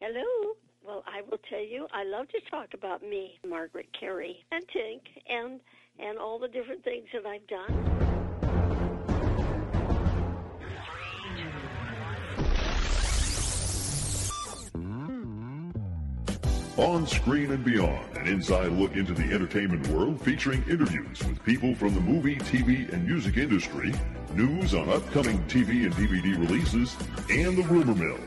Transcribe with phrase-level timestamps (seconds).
[0.00, 0.54] Hello.
[0.86, 5.00] Well, I will tell you, I love to talk about me, Margaret Kerry, and Tink,
[5.28, 5.60] and
[5.98, 8.08] and all the different things that I've done.
[16.76, 21.74] On Screen and Beyond, an inside look into the entertainment world featuring interviews with people
[21.74, 23.92] from the movie, TV, and music industry,
[24.34, 26.96] news on upcoming TV and DVD releases,
[27.28, 28.20] and the rumor mill.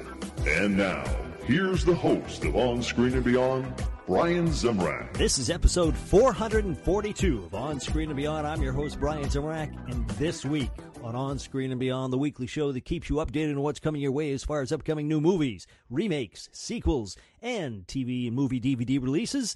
[0.46, 1.06] And now,
[1.46, 3.74] here's the host of On Screen and Beyond,
[4.08, 5.14] Brian Zemrak.
[5.14, 8.46] This is episode 442 of On Screen and Beyond.
[8.46, 10.70] I'm your host, Brian Zemrak, and this week
[11.04, 14.02] on On Screen and Beyond, the weekly show that keeps you updated on what's coming
[14.02, 19.02] your way as far as upcoming new movies, remakes, sequels, and TV and movie DVD
[19.02, 19.56] releases,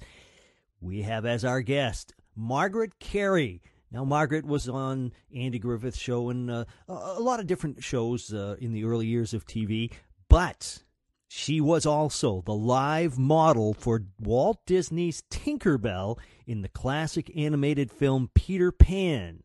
[0.80, 3.62] we have as our guest Margaret Kerry.
[3.92, 8.56] Now, Margaret was on Andy Griffith's show and uh, a lot of different shows uh,
[8.58, 9.92] in the early years of TV,
[10.28, 10.82] but
[11.28, 18.30] she was also the live model for Walt Disney's Tinkerbell in the classic animated film
[18.34, 19.42] Peter Pan.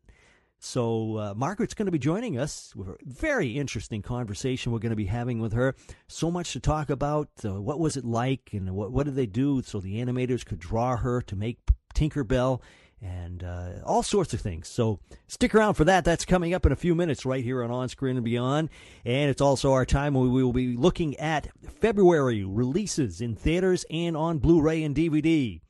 [0.64, 2.72] So, uh, Margaret's going to be joining us.
[2.78, 5.74] A very interesting conversation we're going to be having with her.
[6.06, 7.30] So much to talk about.
[7.44, 10.60] Uh, what was it like, and what, what did they do so the animators could
[10.60, 11.58] draw her to make
[11.96, 12.60] Tinkerbell,
[13.02, 14.68] and uh, all sorts of things.
[14.68, 16.04] So, stick around for that.
[16.04, 18.70] That's coming up in a few minutes right here on On Screen and Beyond.
[19.04, 21.48] And it's also our time when we will be looking at
[21.80, 25.60] February releases in theaters and on Blu ray and DVD.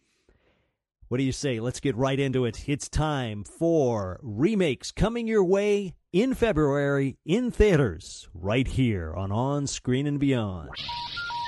[1.09, 1.61] What do you say?
[1.61, 2.67] Let's get right into it.
[2.67, 9.67] It's time for remakes coming your way in February in theaters, right here on On
[9.67, 10.71] Screen and Beyond.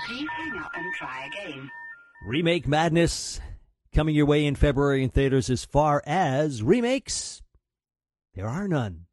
[0.07, 1.71] Please hang up and try again.
[2.27, 3.41] Remake Madness
[3.95, 7.43] coming your way in February in theaters as far as remakes.
[8.35, 9.07] There are none.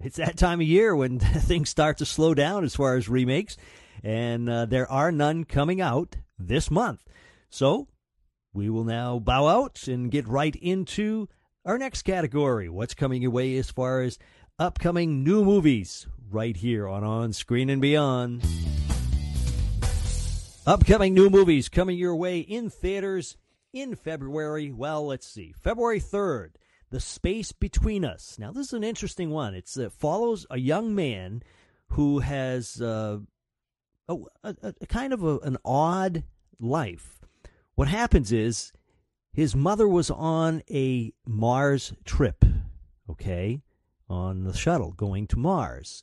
[0.00, 3.56] It's that time of year when things start to slow down as far as remakes,
[4.02, 7.02] and uh, there are none coming out this month.
[7.50, 7.88] So
[8.52, 11.28] we will now bow out and get right into
[11.64, 12.68] our next category.
[12.68, 14.18] What's coming your way as far as
[14.58, 18.44] upcoming new movies right here on On Screen and Beyond.
[20.64, 23.36] Upcoming new movies coming your way in theaters
[23.72, 24.72] in February.
[24.72, 25.52] Well, let's see.
[25.60, 26.50] February 3rd,
[26.90, 28.38] The Space Between Us.
[28.38, 29.54] Now, this is an interesting one.
[29.54, 31.42] It uh, follows a young man
[31.88, 33.18] who has uh,
[34.08, 36.24] a, a, a, kind of a, an odd
[36.58, 37.22] life
[37.74, 38.72] what happens is
[39.32, 42.44] his mother was on a Mars trip,
[43.08, 43.62] okay,
[44.08, 46.02] on the shuttle going to Mars.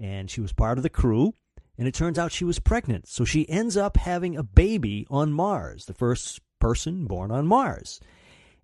[0.00, 1.34] And she was part of the crew.
[1.78, 3.08] And it turns out she was pregnant.
[3.08, 8.00] So she ends up having a baby on Mars, the first person born on Mars.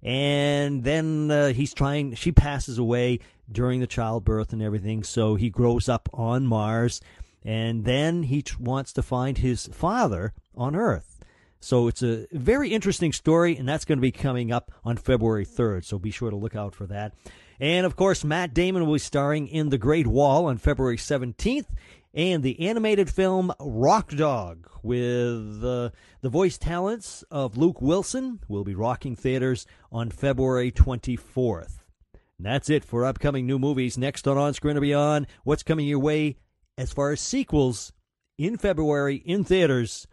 [0.03, 3.19] And then uh, he's trying, she passes away
[3.53, 5.03] during the childbirth and everything.
[5.05, 7.03] So he grows up on Mars.
[7.44, 11.19] And then he wants to find his father on Earth.
[11.61, 15.44] So it's a very interesting story, and that's going to be coming up on February
[15.44, 15.84] 3rd.
[15.84, 17.12] So be sure to look out for that.
[17.61, 21.67] And of course, Matt Damon will be starring in The Great Wall on February 17th,
[22.12, 25.91] and the animated film Rock Dog with uh,
[26.21, 31.78] the voice talents of Luke Wilson will be rocking theaters on February 24th.
[32.12, 33.99] And that's it for upcoming new movies.
[33.99, 36.38] Next on On Screen and Beyond, what's coming your way
[36.78, 37.93] as far as sequels
[38.38, 40.06] in February in theaters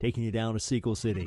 [0.00, 1.26] taking you down to Sequel City.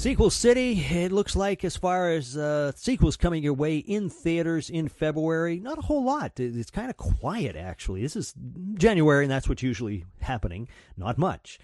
[0.00, 4.70] Sequel City, it looks like as far as uh, sequels coming your way in theaters
[4.70, 6.40] in February, not a whole lot.
[6.40, 8.00] It's kind of quiet, actually.
[8.00, 8.32] This is
[8.76, 10.68] January, and that's what's usually happening.
[10.96, 11.58] Not much.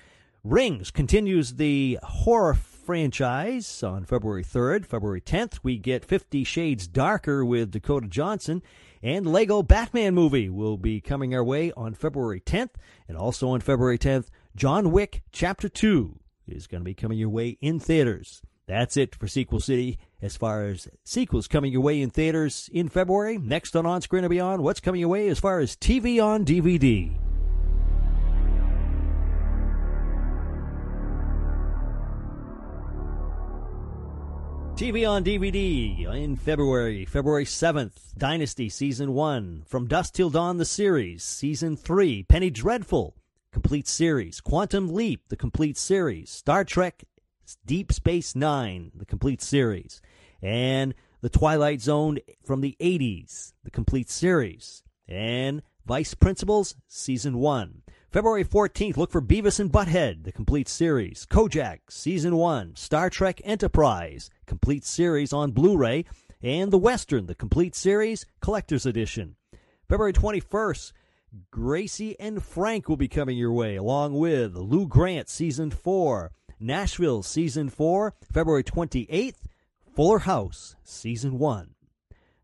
[0.44, 4.84] Rings continues the horror franchise on February 3rd.
[4.84, 8.62] February 10th, we get Fifty Shades Darker with Dakota Johnson.
[9.02, 12.72] And Lego Batman movie will be coming our way on February 10th.
[13.08, 16.18] And also on February 10th, John Wick Chapter 2
[16.48, 18.42] is going to be coming your way in theaters.
[18.66, 22.88] That's it for Sequel City as far as sequels coming your way in theaters in
[22.88, 23.38] February.
[23.38, 26.44] Next on On Screen and Beyond, what's coming your way as far as TV on
[26.44, 27.16] DVD?
[34.76, 40.66] TV on DVD in February, February 7th, Dynasty Season 1, From Dusk Till Dawn, the
[40.66, 43.16] series, Season 3, Penny Dreadful,
[43.56, 47.04] complete series, Quantum Leap, the complete series, Star Trek
[47.64, 50.02] Deep Space Nine, the complete series,
[50.42, 57.80] and The Twilight Zone from the 80s, the complete series, and Vice Principals, Season 1.
[58.10, 61.24] February 14th, look for Beavis and Butthead, the complete series.
[61.24, 62.76] Kojak, Season 1.
[62.76, 66.04] Star Trek Enterprise, complete series on Blu ray.
[66.42, 69.36] And The Western, the complete series, Collector's Edition.
[69.88, 70.92] February 21st,
[71.50, 76.32] Gracie and Frank will be coming your way, along with Lou Grant, Season 4.
[76.58, 78.14] Nashville, Season 4.
[78.32, 79.42] February 28th,
[79.94, 81.74] Fuller House, Season 1.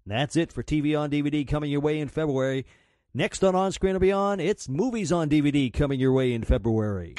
[0.05, 2.67] That's it for TV on DVD coming your way in February.
[3.15, 7.15] Next on On Screen and Beyond, it's movies on DVD coming your way in February.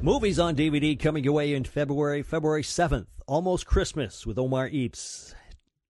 [0.00, 3.06] Movies on DVD coming your way in February, February 7th.
[3.26, 5.34] Almost Christmas with Omar Epps.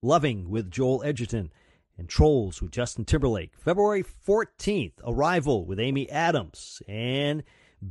[0.01, 1.51] Loving with Joel Edgerton.
[1.97, 3.51] And Trolls with Justin Timberlake.
[3.55, 6.81] February 14th, Arrival with Amy Adams.
[6.87, 7.43] And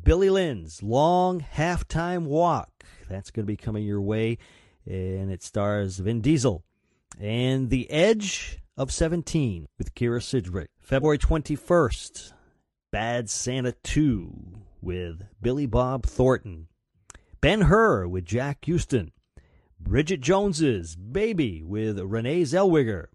[0.02, 2.84] Billy Lynn's Long Halftime Walk.
[3.08, 4.38] That's going to be coming your way.
[4.86, 6.64] And it stars Vin Diesel.
[7.20, 10.70] And The Edge of 17 with Kyra Sedgwick.
[10.80, 12.32] February 21st,
[12.90, 14.32] Bad Santa 2
[14.80, 16.68] with Billy Bob Thornton.
[17.40, 19.12] Ben Hur with Jack Huston.
[19.78, 23.06] Bridget Jones's Baby with Renee Zellweger.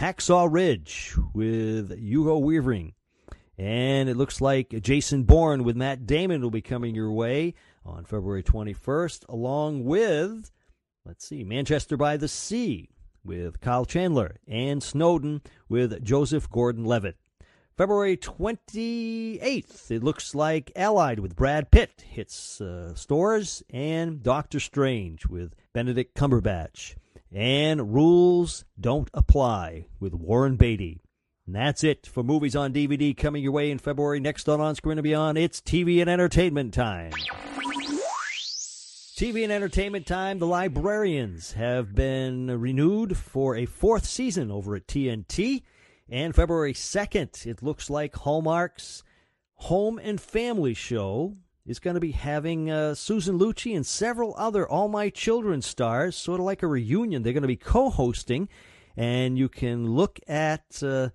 [0.00, 2.94] Hacksaw Ridge with Hugo Weaving.
[3.58, 7.52] And it looks like Jason Bourne with Matt Damon will be coming your way
[7.84, 10.50] on February 21st, along with,
[11.04, 12.88] let's see, Manchester by the Sea
[13.22, 17.18] with Kyle Chandler and Snowden with Joseph Gordon Levitt.
[17.76, 25.26] February 28th, it looks like Allied with Brad Pitt hits uh, stores, and Doctor Strange
[25.26, 26.94] with Benedict Cumberbatch.
[27.32, 31.00] And Rules Don't Apply with Warren Beatty.
[31.46, 34.18] And that's it for movies on DVD coming your way in February.
[34.18, 37.12] Next on On Screen and Beyond, it's TV and entertainment time.
[39.20, 40.40] TV and entertainment time.
[40.40, 45.62] The Librarians have been renewed for a fourth season over at TNT.
[46.08, 49.04] And February 2nd, it looks like Hallmark's
[49.54, 54.68] Home and Family Show is going to be having uh, Susan Lucci and several other
[54.68, 57.22] All My Children stars, sort of like a reunion.
[57.22, 58.48] They're going to be co hosting,
[58.96, 60.82] and you can look at.
[60.82, 61.10] Uh,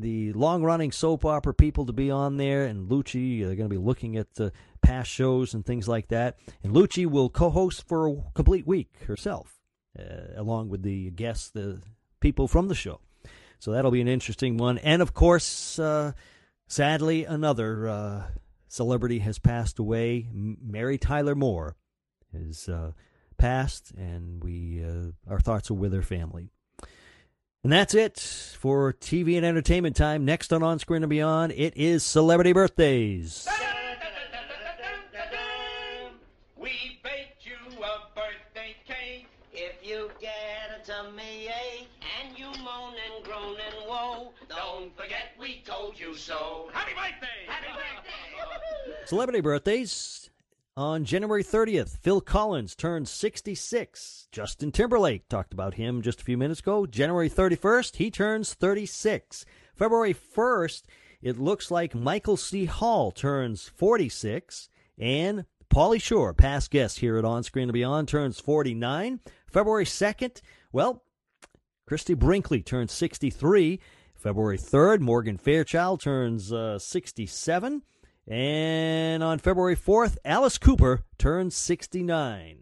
[0.00, 3.40] the long running soap opera people to be on there, and Lucci.
[3.40, 4.50] They're going to be looking at uh,
[4.82, 6.38] past shows and things like that.
[6.62, 9.60] And Lucci will co host for a complete week herself,
[9.98, 11.82] uh, along with the guests, the
[12.20, 13.00] people from the show.
[13.58, 14.78] So that'll be an interesting one.
[14.78, 16.12] And of course, uh,
[16.66, 18.22] sadly, another uh,
[18.70, 20.28] celebrity has passed away.
[20.32, 21.76] Mary Tyler Moore
[22.32, 22.92] has uh,
[23.36, 26.48] passed, and we uh, our thoughts are with her family.
[27.62, 28.18] And that's it
[28.58, 30.24] for TV and entertainment time.
[30.24, 33.46] Next on On Screen and Beyond, it is Celebrity Birthdays.
[36.56, 36.98] We
[44.50, 46.68] don't forget we told you so.
[46.72, 47.46] Happy birthday!
[47.46, 49.06] Happy birthday!
[49.06, 50.30] Celebrity birthdays.
[50.76, 54.28] On January 30th, Phil Collins turned 66.
[54.32, 56.86] Justin Timberlake, talked about him just a few minutes ago.
[56.86, 59.44] January 31st, he turns 36.
[59.74, 60.82] February 1st,
[61.22, 62.64] it looks like Michael C.
[62.64, 64.68] Hall turns 46.
[64.98, 69.20] And Pauly Shore, past guest here at On Screen and Beyond, turns 49.
[69.48, 70.40] February 2nd,
[70.72, 71.02] well,
[71.86, 73.80] Christie Brinkley turns 63.
[74.20, 77.82] February 3rd, Morgan Fairchild turns uh, 67.
[78.28, 82.58] And on February 4th, Alice Cooper turns 69.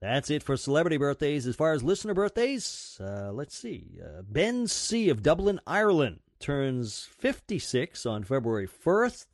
[0.00, 1.48] That's it for celebrity birthdays.
[1.48, 3.98] As far as listener birthdays, uh, let's see.
[4.00, 5.08] Uh, ben C.
[5.08, 9.26] of Dublin, Ireland turns 56 on February 1st.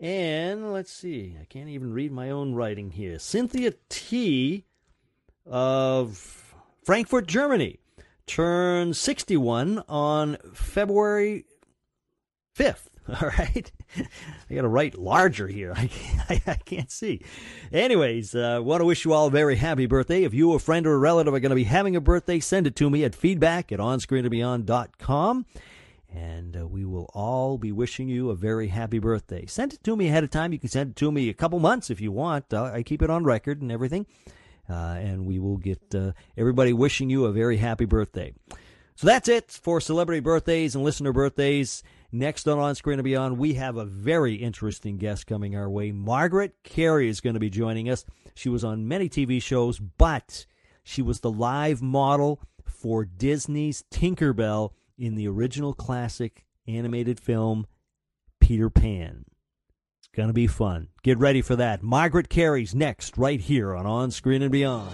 [0.00, 3.18] And let's see, I can't even read my own writing here.
[3.18, 4.64] Cynthia T.
[5.46, 7.80] of Frankfurt, Germany
[8.28, 11.46] turns 61 on February
[12.56, 12.88] 5th.
[13.08, 13.72] All right.
[14.50, 15.72] I got to write larger here.
[15.76, 17.22] I can't, I, can't see.
[17.72, 20.24] Anyways, uh, want to wish you all a very happy birthday.
[20.24, 22.66] If you, a friend, or a relative are going to be having a birthday, send
[22.66, 25.46] it to me at feedback at onscreenandbeyond.com.
[26.14, 29.46] And uh, we will all be wishing you a very happy birthday.
[29.46, 30.52] Send it to me ahead of time.
[30.52, 32.52] You can send it to me a couple months if you want.
[32.52, 34.04] Uh, I keep it on record and everything.
[34.68, 38.32] Uh, and we will get uh, everybody wishing you a very happy birthday.
[38.96, 41.82] So that's it for celebrity birthdays and listener birthdays.
[42.10, 45.92] Next on On Screen and Beyond, we have a very interesting guest coming our way.
[45.92, 48.04] Margaret Kerry is going to be joining us.
[48.34, 50.46] She was on many TV shows, but
[50.82, 57.66] she was the live model for Disney's Tinkerbell in the original classic animated film
[58.40, 59.24] Peter Pan.
[60.12, 60.88] It's going to be fun.
[61.02, 61.82] Get ready for that.
[61.82, 64.90] Margaret Kerry's next, right here on On Screen and Beyond.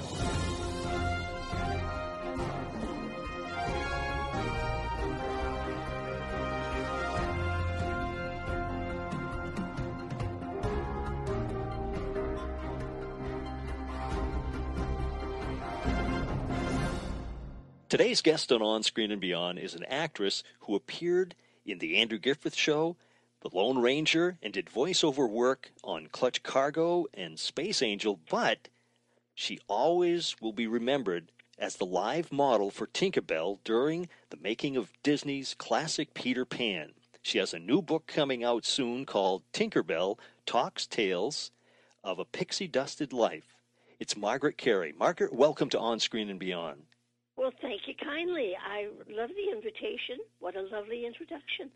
[17.88, 22.18] Today's guest on On Screen and Beyond is an actress who appeared in The Andrew
[22.18, 22.96] Griffith Show,
[23.44, 28.68] The Lone Ranger, and did voiceover work on Clutch Cargo and Space Angel, but
[29.34, 34.94] she always will be remembered as the live model for Tinkerbell during the making of
[35.02, 36.92] Disney's classic Peter Pan.
[37.20, 41.50] She has a new book coming out soon called Tinkerbell Talks Tales
[42.02, 43.58] of a Pixie Dusted Life.
[44.00, 44.94] It's Margaret Kerry.
[44.98, 46.84] Margaret, welcome to On Screen and Beyond.
[47.36, 48.52] Well, thank you kindly.
[48.56, 50.18] I love the invitation.
[50.38, 51.68] What a lovely introduction.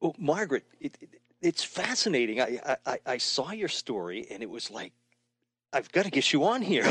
[0.00, 2.40] Well, Margaret, it, it, it's fascinating.
[2.40, 4.92] I, I, I saw your story and it was like,
[5.72, 6.84] I've got to get you on here.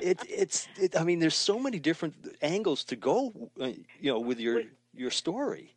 [0.00, 3.66] it, it's, it, I mean, there's so many different angles to go, uh,
[4.00, 4.62] you know, with your
[4.94, 5.74] your story.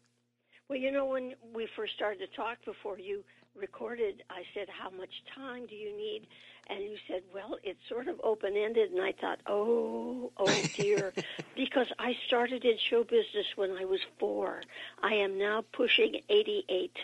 [0.70, 3.24] Well, you know, when we first started to talk before you
[3.60, 6.28] recorded, I said, How much time do you need?
[6.68, 8.92] And you said, Well, it's sort of open ended.
[8.92, 11.14] And I thought, Oh, oh dear.
[11.56, 14.62] because I started in show business when I was four.
[15.02, 16.98] I am now pushing 88.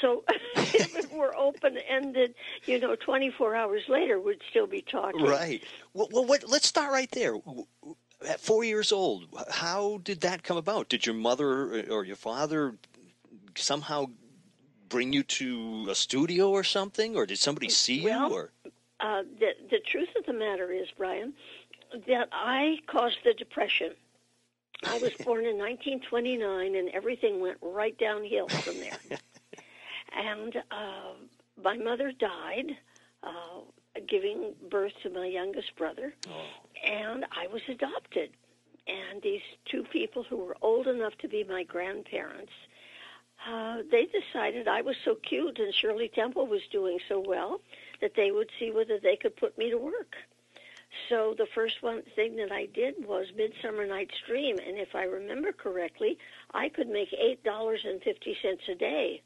[0.00, 0.24] So
[0.56, 2.34] if it were open ended,
[2.66, 5.24] you know, 24 hours later, we'd still be talking.
[5.24, 5.62] Right.
[5.94, 7.36] Well, well what, let's start right there.
[8.28, 10.88] At four years old, how did that come about?
[10.88, 12.76] Did your mother uh, or your father
[13.56, 14.06] somehow
[14.92, 18.34] bring you to a studio or something, or did somebody see Well, you?
[18.34, 18.50] Or
[19.00, 21.32] Uh, the the truth of the matter is, Brian,
[22.06, 23.94] that I caused the depression.
[24.84, 28.98] I was born in 1929, and everything went right downhill from there.
[30.12, 31.14] and uh,
[31.62, 32.76] my mother died,
[33.22, 33.60] uh,
[34.06, 36.14] giving birth to my youngest brother,
[36.84, 38.30] and I was adopted.
[38.86, 42.52] And these two people who were old enough to be my grandparents
[43.48, 47.60] uh, they decided I was so cute and Shirley Temple was doing so well
[48.00, 50.16] that they would see whether they could put me to work.
[51.08, 55.04] So the first one thing that I did was Midsummer Night's Dream, and if I
[55.04, 56.18] remember correctly,
[56.52, 59.22] I could make eight dollars and fifty cents a day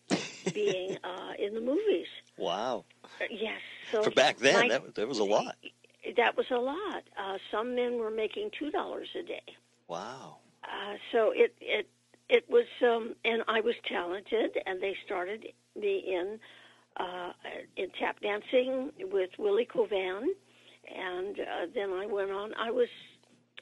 [0.54, 2.06] being uh, in the movies.
[2.38, 2.84] wow,
[3.20, 5.56] Uh, yes, so for back then, my- that that was a lot.
[6.16, 7.02] that was a lot.
[7.18, 9.42] Uh, some men were making two dollars a day.
[9.88, 10.36] Wow.
[10.62, 11.88] Uh, so it it
[12.28, 15.46] it was um and I was talented and they started
[15.78, 16.38] me in
[16.96, 17.32] uh
[17.76, 20.28] in tap dancing with Willie Covan
[20.94, 22.54] and uh, then I went on.
[22.54, 22.88] I was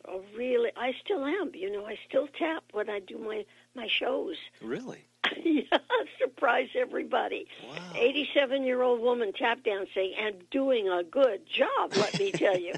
[0.07, 3.45] a really I still am you know I still tap when I do my
[3.75, 4.37] my shows.
[4.63, 5.05] Really?
[5.43, 5.79] yeah
[6.19, 7.47] surprise everybody.
[7.67, 7.93] Wow.
[7.97, 12.75] 87 year old woman tap dancing and doing a good job let me tell you.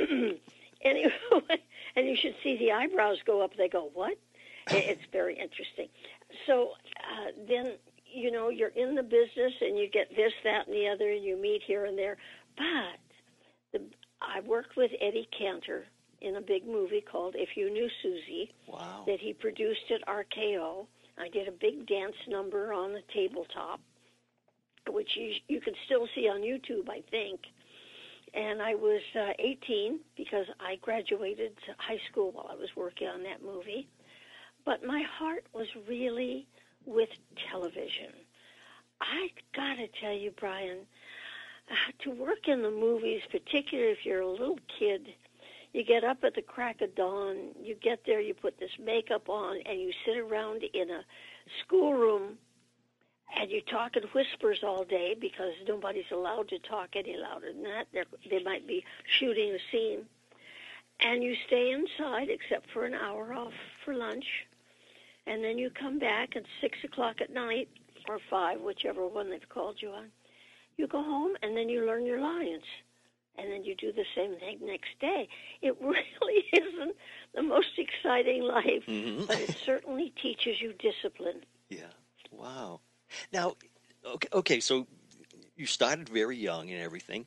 [0.80, 1.12] Anyway
[1.96, 3.56] and you should see the eyebrows go up.
[3.56, 4.16] They go what
[4.70, 5.88] it's very interesting
[6.46, 7.72] so uh, then
[8.12, 11.24] you know you're in the business and you get this that and the other and
[11.24, 12.16] you meet here and there
[12.56, 12.98] but
[13.72, 13.80] the,
[14.22, 15.84] i worked with eddie cantor
[16.20, 19.04] in a big movie called if you knew susie Wow.
[19.06, 20.86] that he produced at RKO.
[21.18, 23.80] I did a big dance number on the tabletop,
[24.88, 27.40] which you, you can still see on YouTube, I think.
[28.34, 33.22] And I was uh, 18 because I graduated high school while I was working on
[33.24, 33.88] that movie.
[34.68, 36.46] But my heart was really
[36.84, 37.08] with
[37.50, 38.12] television.
[39.00, 40.80] I gotta tell you, Brian,
[41.70, 45.08] uh, to work in the movies, particularly if you're a little kid,
[45.72, 49.30] you get up at the crack of dawn, you get there, you put this makeup
[49.30, 51.00] on, and you sit around in a
[51.62, 52.36] schoolroom
[53.40, 57.62] and you talk in whispers all day because nobody's allowed to talk any louder than
[57.62, 57.86] that.
[57.94, 58.84] They're, they might be
[59.18, 60.04] shooting a scene.
[61.00, 64.26] And you stay inside except for an hour off for lunch.
[65.28, 67.68] And then you come back at 6 o'clock at night,
[68.08, 70.06] or 5, whichever one they've called you on.
[70.76, 72.62] You go home and then you learn your lines
[73.36, 75.28] and then you do the same thing next day.
[75.60, 76.96] It really isn't
[77.34, 79.26] the most exciting life, Mhm.
[79.26, 81.44] but it certainly teaches you discipline.
[81.68, 81.90] Yeah.
[82.30, 82.80] Wow.
[83.32, 83.56] Now,
[84.04, 84.86] okay, okay, so
[85.56, 87.26] you started very young and everything.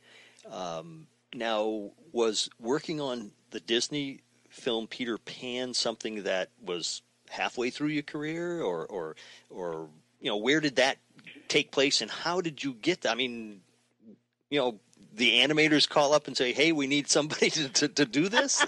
[0.49, 7.89] Um, now, was working on the Disney film Peter Pan something that was halfway through
[7.89, 9.15] your career, or or
[9.49, 9.87] or
[10.19, 10.97] you know, where did that
[11.47, 13.05] take place, and how did you get?
[13.05, 13.61] I mean,
[14.49, 14.79] you know,
[15.13, 18.65] the animators call up and say, "Hey, we need somebody to to, to do this."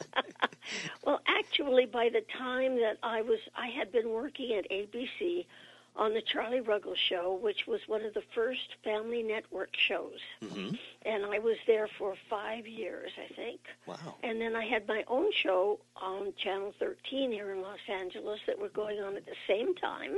[1.05, 5.45] well, actually, by the time that I was, I had been working at ABC
[5.95, 10.19] on the Charlie Ruggles Show, which was one of the first family network shows.
[10.41, 10.69] hmm
[11.05, 13.59] And I was there for five years, I think.
[13.85, 14.15] Wow.
[14.23, 18.59] And then I had my own show on Channel 13 here in Los Angeles that
[18.59, 20.15] were going on at the same time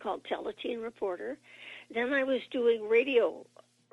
[0.00, 1.38] called Teleteen Reporter.
[1.92, 3.44] Then I was doing radio.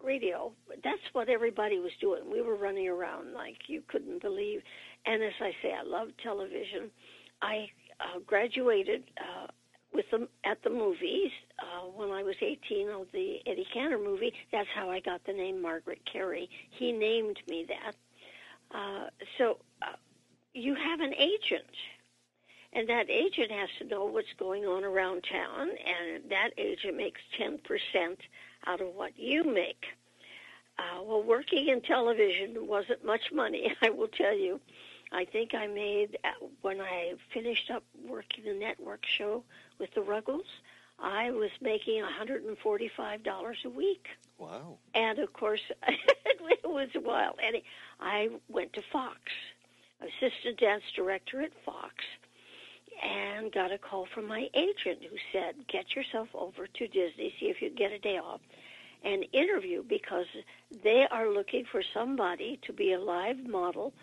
[0.04, 0.52] Radio.
[0.84, 2.30] That's what everybody was doing.
[2.32, 4.62] We were running around like you couldn't believe.
[5.06, 6.92] And as I say, I love television.
[7.42, 9.48] I uh, graduated uh,
[9.94, 14.34] with them at the movies uh, when I was 18 of the Eddie Cantor movie.
[14.52, 16.50] That's how I got the name Margaret Kerry.
[16.72, 17.96] He named me that.
[18.76, 19.96] Uh, so uh,
[20.54, 21.70] you have an agent,
[22.74, 27.22] and that agent has to know what's going on around town, and that agent makes
[27.40, 27.60] 10%
[28.68, 29.86] out of what you make.
[30.80, 34.60] Uh, well, working in television wasn't much money, I will tell you.
[35.12, 39.44] I think I made, uh, when I finished up working the network show
[39.80, 40.46] with the Ruggles,
[41.00, 44.06] I was making $145 a week.
[44.38, 44.78] Wow.
[44.96, 47.36] And of course, it was wild.
[47.46, 47.58] And
[48.00, 49.20] I went to Fox,
[50.02, 51.94] assistant dance director at Fox,
[53.04, 57.48] and got a call from my agent who said, "Get yourself over to Disney, see
[57.48, 58.42] if you can get a day off,
[59.04, 60.28] and interview because
[60.84, 63.94] they are looking for somebody to be a live model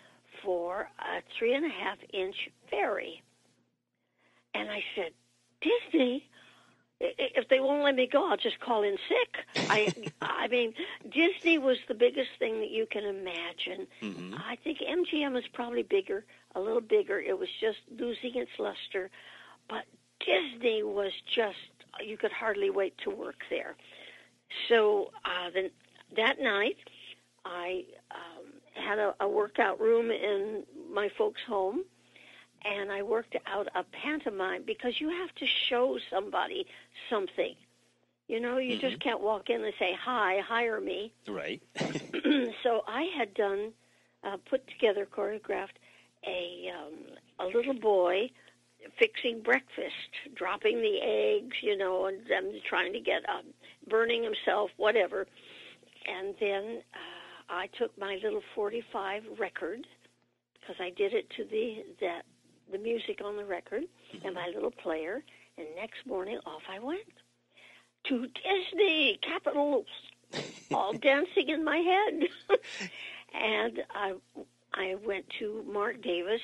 [0.43, 2.35] for a three and a half inch
[2.69, 3.23] fairy."
[4.53, 5.13] And I said,
[5.61, 6.27] "Disney."
[7.03, 9.45] If they won't let me go, I'll just call in sick.
[9.69, 9.91] I,
[10.21, 13.87] I mean, Disney was the biggest thing that you can imagine.
[13.99, 17.19] hmm I think MGM is probably bigger, a little bigger.
[17.19, 19.09] It was just losing its luster,
[19.67, 19.85] but
[20.19, 21.57] Disney was just
[22.05, 23.75] you could hardly wait to work there.
[24.69, 25.69] So uh, then
[26.15, 26.77] that night,
[27.45, 30.63] I um, had a, a workout room in
[30.93, 31.83] my folks' home,
[32.65, 36.65] and I worked out a pantomime because you have to show somebody
[37.09, 37.55] something.
[38.27, 41.61] You know, you just can't walk in and say, "Hi, hire me." Right.
[42.63, 43.73] so I had done,
[44.23, 45.77] uh, put together, choreographed
[46.25, 48.29] a um, a little boy
[48.97, 53.45] fixing breakfast, dropping the eggs, you know, and them trying to get um,
[53.89, 55.27] burning himself, whatever.
[56.07, 59.85] And then uh, I took my little 45 record
[60.59, 62.23] because I did it to the that
[62.71, 63.83] the music on the record
[64.23, 65.23] and my little player.
[65.57, 67.01] And next morning, off I went
[68.05, 69.85] to Disney capitals,
[70.71, 72.29] all dancing in my head.
[73.33, 74.13] and I
[74.73, 76.41] I went to Marc Davis,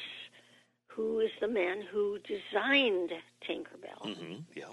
[0.88, 3.12] who is the man who designed
[3.48, 4.66] Tinkerbell hmm Yeah.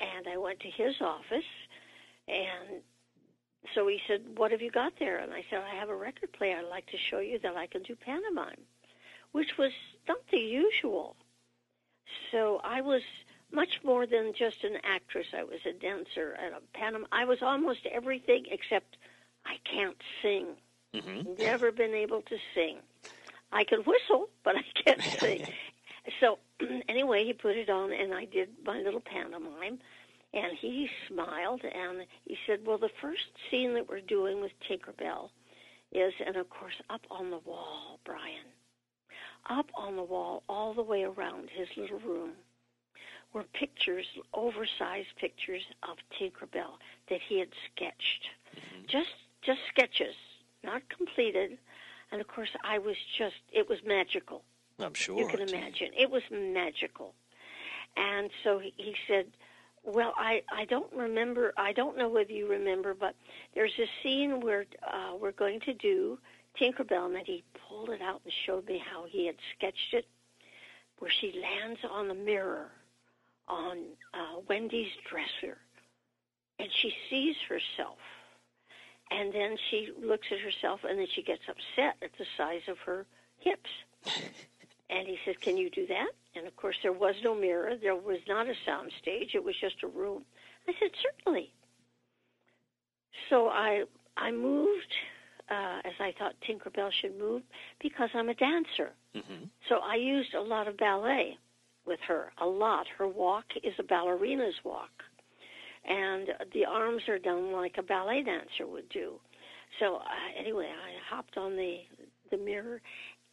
[0.00, 1.44] and I went to his office,
[2.26, 2.82] and
[3.74, 6.32] so he said, "What have you got there?" And I said, "I have a record
[6.32, 6.58] player.
[6.58, 8.60] I'd like to show you that I can do pantomime,"
[9.32, 9.72] which was
[10.08, 11.16] not the usual.
[12.30, 13.02] So I was
[13.52, 15.26] much more than just an actress.
[15.36, 17.08] I was a dancer and a pantomime.
[17.12, 18.96] I was almost everything except
[19.46, 20.56] I can't sing.
[20.94, 22.78] hmm Never been able to sing.
[23.52, 25.46] I can whistle, but I can't sing.
[26.20, 26.38] So
[26.88, 29.78] anyway, he put it on, and I did my little pantomime.
[30.34, 35.30] And he smiled, and he said, "Well, the first scene that we're doing with Tinkerbell
[35.92, 38.44] is, and of course, up on the wall, Brian,
[39.48, 42.32] up on the wall, all the way around his little room."
[43.34, 46.78] Were pictures, oversized pictures of Tinkerbell
[47.10, 48.26] that he had sketched,
[48.86, 49.10] just
[49.42, 50.14] just sketches,
[50.64, 51.58] not completed.
[52.10, 54.42] And of course, I was just, it was magical.
[54.78, 55.18] I'm sure.
[55.18, 55.88] You can imagine.
[55.98, 57.14] It was magical.
[57.96, 59.26] And so he, he said,
[59.84, 63.14] Well, I, I don't remember, I don't know whether you remember, but
[63.54, 66.18] there's a scene where uh, we're going to do
[66.58, 70.06] Tinkerbell, and then he pulled it out and showed me how he had sketched it,
[70.98, 72.70] where she lands on the mirror
[73.46, 73.78] on
[74.14, 75.58] uh, Wendy's dresser,
[76.58, 77.98] and she sees herself.
[79.10, 82.78] And then she looks at herself, and then she gets upset at the size of
[82.78, 83.06] her
[83.38, 83.70] hips.
[84.90, 87.76] And he says, "Can you do that?" And of course, there was no mirror.
[87.76, 89.34] There was not a sound stage.
[89.34, 90.24] It was just a room.
[90.66, 91.52] I said, "Certainly."
[93.28, 93.84] So I
[94.16, 94.94] I moved
[95.50, 97.42] uh, as I thought Tinkerbell should move
[97.80, 98.90] because I'm a dancer.
[99.14, 101.38] hmm So I used a lot of ballet
[101.86, 102.32] with her.
[102.38, 102.86] A lot.
[102.98, 104.90] Her walk is a ballerina's walk,
[105.84, 109.14] and the arms are done like a ballet dancer would do.
[109.80, 110.00] So uh,
[110.38, 111.78] anyway, I hopped on the
[112.30, 112.80] the mirror,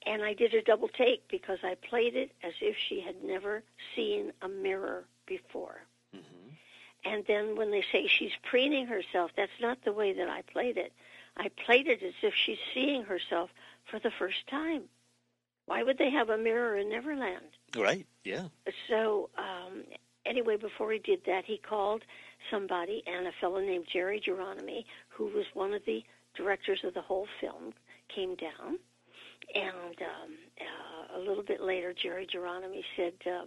[0.05, 3.63] and I did a double take because I played it as if she had never
[3.95, 5.81] seen a mirror before.
[7.05, 10.77] And then when they say she's preening herself, that's not the way that I played
[10.77, 10.91] it.
[11.37, 13.49] I played it as if she's seeing herself
[13.89, 14.83] for the first time.
[15.65, 17.45] Why would they have a mirror in Neverland?
[17.75, 18.47] Right, yeah.
[18.87, 19.83] So, um,
[20.25, 22.03] anyway, before he did that, he called
[22.51, 26.03] somebody and a fellow named Jerry Geronimi, who was one of the
[26.35, 27.73] directors of the whole film,
[28.13, 28.77] came down.
[29.53, 33.45] And um, uh, a little bit later, Jerry Geronimi said, uh,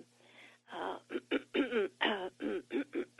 [0.74, 2.28] uh,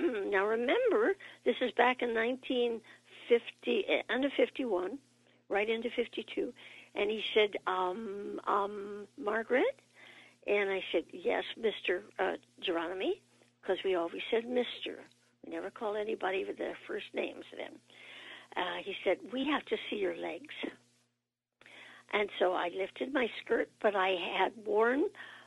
[0.31, 2.81] now remember, this is back in 19
[3.29, 4.99] 50, eh, end 51,
[5.49, 6.53] right into 52.
[6.95, 9.81] And he said, um, um, Margaret?
[10.47, 12.01] And I said, yes, Mr.
[12.19, 12.37] Uh,
[12.67, 13.21] Geronimi,
[13.61, 14.97] because we always said Mr.
[15.45, 17.79] We never call anybody with their first names then.
[18.57, 20.55] Uh, he said, we have to see your legs.
[22.13, 25.05] And so I lifted my skirt, but I had worn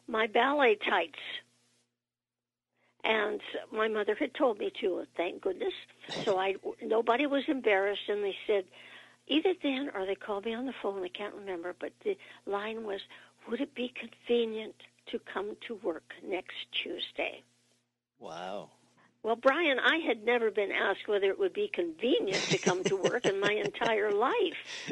[0.08, 1.20] my ballet tights
[3.04, 5.74] and my mother had told me to, thank goodness.
[6.24, 8.66] So I, nobody was embarrassed, and they said,
[9.28, 11.04] either then or they called me on the phone.
[11.04, 13.02] I can't remember, but the line was,
[13.50, 14.76] "Would it be convenient
[15.08, 17.42] to come to work next Tuesday?"
[18.20, 18.70] Wow.
[19.24, 22.96] Well, Brian, I had never been asked whether it would be convenient to come to
[22.96, 24.92] work in my entire life.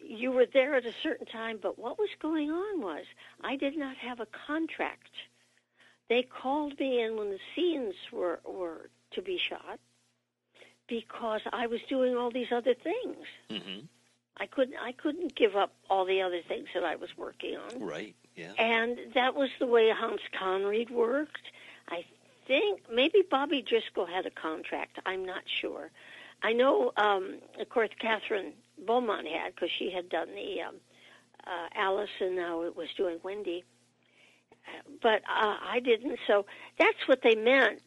[0.00, 3.04] You were there at a certain time, but what was going on was
[3.42, 5.10] I did not have a contract.
[6.08, 9.78] They called me in when the scenes were were to be shot
[10.88, 13.16] because I was doing all these other things.
[13.50, 13.80] hmm
[14.40, 17.80] I couldn't I couldn't give up all the other things that I was working on.
[17.80, 18.14] Right.
[18.36, 18.52] Yeah.
[18.56, 21.50] And that was the way Hans Conried worked.
[21.88, 22.04] I
[22.46, 25.00] think maybe Bobby Driscoll had a contract.
[25.04, 25.90] I'm not sure.
[26.42, 28.52] I know, um, of course, Kathryn
[28.86, 30.76] Beaumont had because she had done the um,
[31.44, 33.64] uh, Alice, and now it was doing Wendy.
[34.76, 36.18] Uh, But uh, I didn't.
[36.26, 36.46] So
[36.78, 37.80] that's what they meant.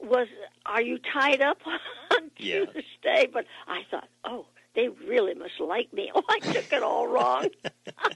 [0.00, 0.28] Was
[0.66, 2.64] are you tied up on Yeah.
[2.66, 3.28] Tuesday?
[3.32, 6.10] But I thought, oh, they really must like me.
[6.14, 7.48] Oh, I took it all wrong.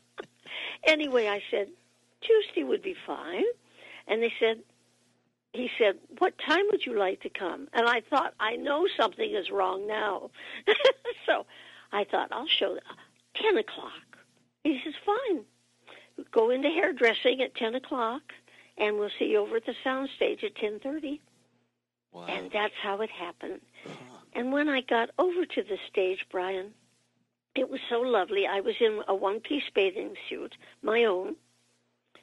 [0.85, 1.69] anyway, I said
[2.21, 3.45] Tuesday would be fine,
[4.07, 4.59] and they said.
[5.55, 9.35] He said, "What time would you like to come?" And I thought, I know something
[9.35, 10.31] is wrong now,
[11.25, 11.47] so
[11.91, 12.85] I thought I'll show them.
[13.35, 14.19] ten o'clock.
[14.63, 15.45] He says, "Fine,
[16.33, 18.23] go into hairdressing at ten o'clock,
[18.77, 21.21] and we'll see you over at the soundstage at ten thirty.
[22.13, 22.27] Wow.
[22.27, 23.61] And that's how it happened.
[24.33, 26.73] And when I got over to the stage, Brian,
[27.55, 28.47] it was so lovely.
[28.47, 31.37] I was in a one piece bathing suit, my own.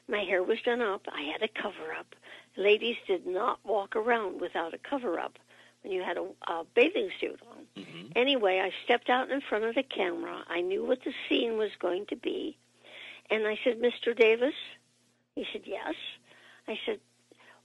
[0.07, 1.01] My hair was done up.
[1.11, 2.15] I had a cover up.
[2.57, 5.37] Ladies did not walk around without a cover up
[5.81, 7.83] when you had a, a bathing suit on.
[7.83, 8.11] Mhm.
[8.15, 10.43] Anyway, I stepped out in front of the camera.
[10.47, 12.57] I knew what the scene was going to be.
[13.29, 14.17] And I said, Mr.
[14.17, 14.53] Davis?
[15.35, 15.95] He said, Yes.
[16.67, 16.99] I said,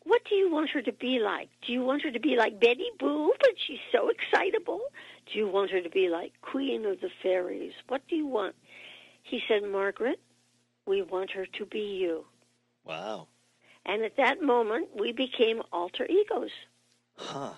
[0.04, 1.48] What do you want her to be like?
[1.66, 4.80] Do you want her to be like Betty Boop and she's so excitable?
[5.32, 7.72] Do you want her to be like Queen of the Fairies?
[7.88, 8.54] What do you want?
[9.22, 10.18] He said, Margaret,
[10.86, 12.24] we want her to be you.
[12.84, 13.28] Wow.
[13.86, 16.50] And at that moment, we became alter egos.
[17.16, 17.52] Huh.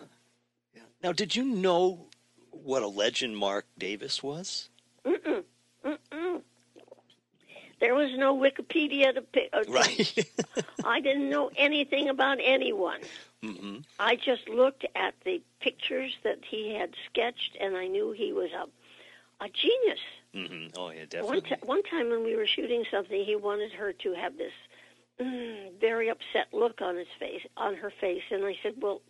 [0.75, 0.83] Yeah.
[1.03, 2.07] Now, did you know
[2.51, 4.69] what a legend Marc Davis was?
[5.05, 5.43] Mm-mm.
[5.85, 6.43] Mm-mm.
[7.83, 9.51] There was no Wikipedia to pick.
[9.53, 10.15] uh, Right.
[10.85, 13.01] I didn't know anything about anyone.
[13.43, 18.33] hmm I just looked at the pictures that he had sketched, and I knew he
[18.33, 18.67] was a
[19.45, 19.99] a genius.
[20.33, 20.79] Mm-hmm.
[20.79, 21.41] Oh, yeah, One, definitely.
[21.43, 24.53] t- one time when we were shooting something, he wanted her to have this
[25.21, 29.03] mm, very upset look on his face, on her face, and I said, "Well,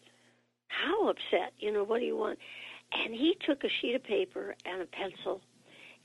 [0.68, 1.52] how upset?
[1.58, 2.38] You know, what do you want?"
[2.94, 5.42] And he took a sheet of paper and a pencil,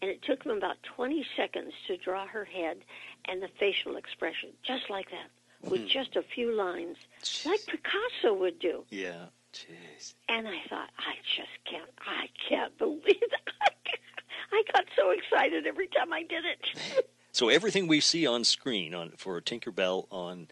[0.01, 2.77] and it took him about 20 seconds to draw her head
[3.25, 6.97] and the facial expression, just like that, with just a few lines,
[7.45, 8.83] like Picasso would do.
[8.89, 9.25] Yeah.
[9.53, 10.13] Jeez.
[10.29, 13.31] And I thought, I just can't, I can't believe it.
[14.51, 17.07] I got so excited every time I did it.
[17.33, 20.47] So everything we see on screen on for Tinkerbell on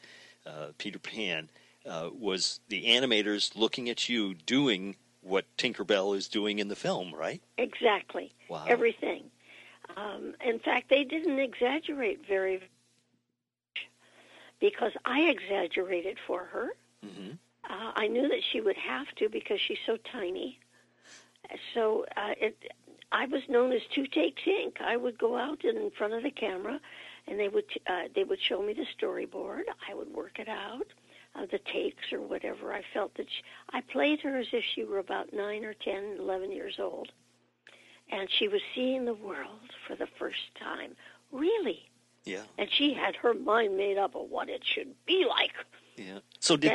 [0.45, 1.49] uh, Peter Pan
[1.83, 7.11] uh, was the animators looking at you doing what Tinkerbell is doing in the film,
[7.15, 7.41] right?
[7.57, 8.31] exactly.
[8.49, 8.65] Wow.
[8.67, 9.23] Everything.
[9.95, 13.87] Um, in fact, they didn't exaggerate very much
[14.59, 16.69] because I exaggerated for her.
[17.03, 17.31] hmm
[17.67, 20.59] Uh, I knew that she would have to because she's so tiny.
[21.73, 22.55] So uh, it,
[23.11, 24.81] I was known as Two Take Tink.
[24.81, 26.79] I would go out in front of the camera,
[27.27, 29.63] and they would uh, they would show me the storyboard.
[29.89, 30.87] I would work it out,
[31.35, 32.73] uh, the takes or whatever.
[32.73, 36.17] I felt that she, I played her as if she were about nine or ten,
[36.19, 37.11] eleven years old,
[38.11, 40.91] and she was seeing the world for the first time.
[41.31, 41.89] Really,
[42.25, 42.43] Yeah.
[42.57, 45.51] And she had her mind made up of what it should be like.
[45.97, 46.19] Yeah.
[46.39, 46.71] So did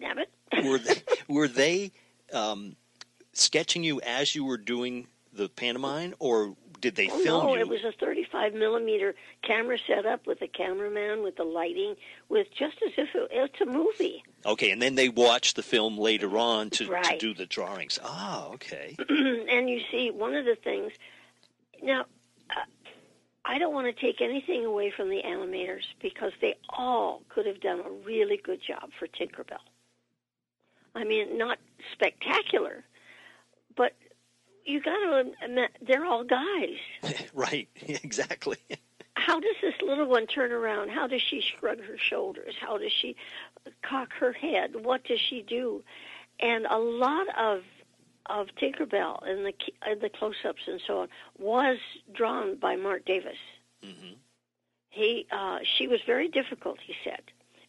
[0.00, 0.30] Damn it.
[0.64, 1.92] were they, were they
[2.32, 2.76] um,
[3.32, 7.60] sketching you as you were doing the pantomime, or did they Oh, film no, you?
[7.60, 7.92] it was a
[8.30, 11.94] 35 millimeter camera set up with a cameraman, with the lighting,
[12.28, 14.22] with just as if it, it's a movie.
[14.46, 17.98] Okay, and then they watch the film later on to, to do the drawings.
[18.02, 18.96] Ah, okay.
[19.08, 20.92] and you see, one of the things.
[21.82, 22.02] Now,
[22.50, 22.64] uh,
[23.44, 27.60] I don't want to take anything away from the animators because they all could have
[27.60, 29.58] done a really good job for Tinkerbell.
[30.94, 31.58] I mean, not
[31.92, 32.84] spectacular,
[33.76, 33.92] but
[34.68, 36.76] you got to admit they're all guys.
[37.34, 38.58] right, exactly.
[39.14, 40.90] How does this little one turn around?
[40.90, 42.54] How does she shrug her shoulders?
[42.60, 43.16] How does she
[43.82, 44.76] cock her head?
[44.84, 45.82] What does she do?
[46.40, 47.62] And a lot of
[48.26, 51.78] of Tinkerbell and the and the close-ups and so on was
[52.12, 53.38] drawn by Marc Davis.
[53.82, 54.14] hmm
[54.90, 57.22] He uh, she was very difficult, he said,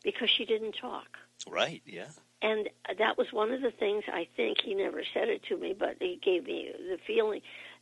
[0.03, 1.17] because she didn't talk.
[1.49, 2.09] Right, yeah.
[2.41, 5.75] And that was one of the things I think he never said it to me,
[5.77, 7.41] but he gave me the feeling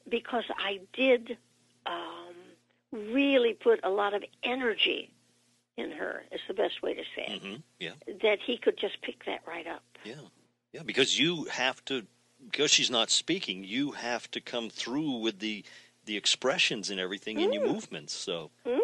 [0.09, 1.37] because I did
[1.85, 2.33] um,
[2.91, 5.11] really put a lot of energy
[5.77, 6.23] in her.
[6.31, 7.41] Is the best way to say it.
[7.41, 7.91] hmm Yeah,
[8.23, 9.83] That he could just pick that right up.
[10.03, 10.15] yeah,
[10.73, 10.81] yeah.
[10.83, 12.07] Because you have to,
[12.49, 15.63] because she's not speaking, you have to come through with the
[16.05, 18.13] the expressions and everything in your movements.
[18.13, 18.79] So, Mm.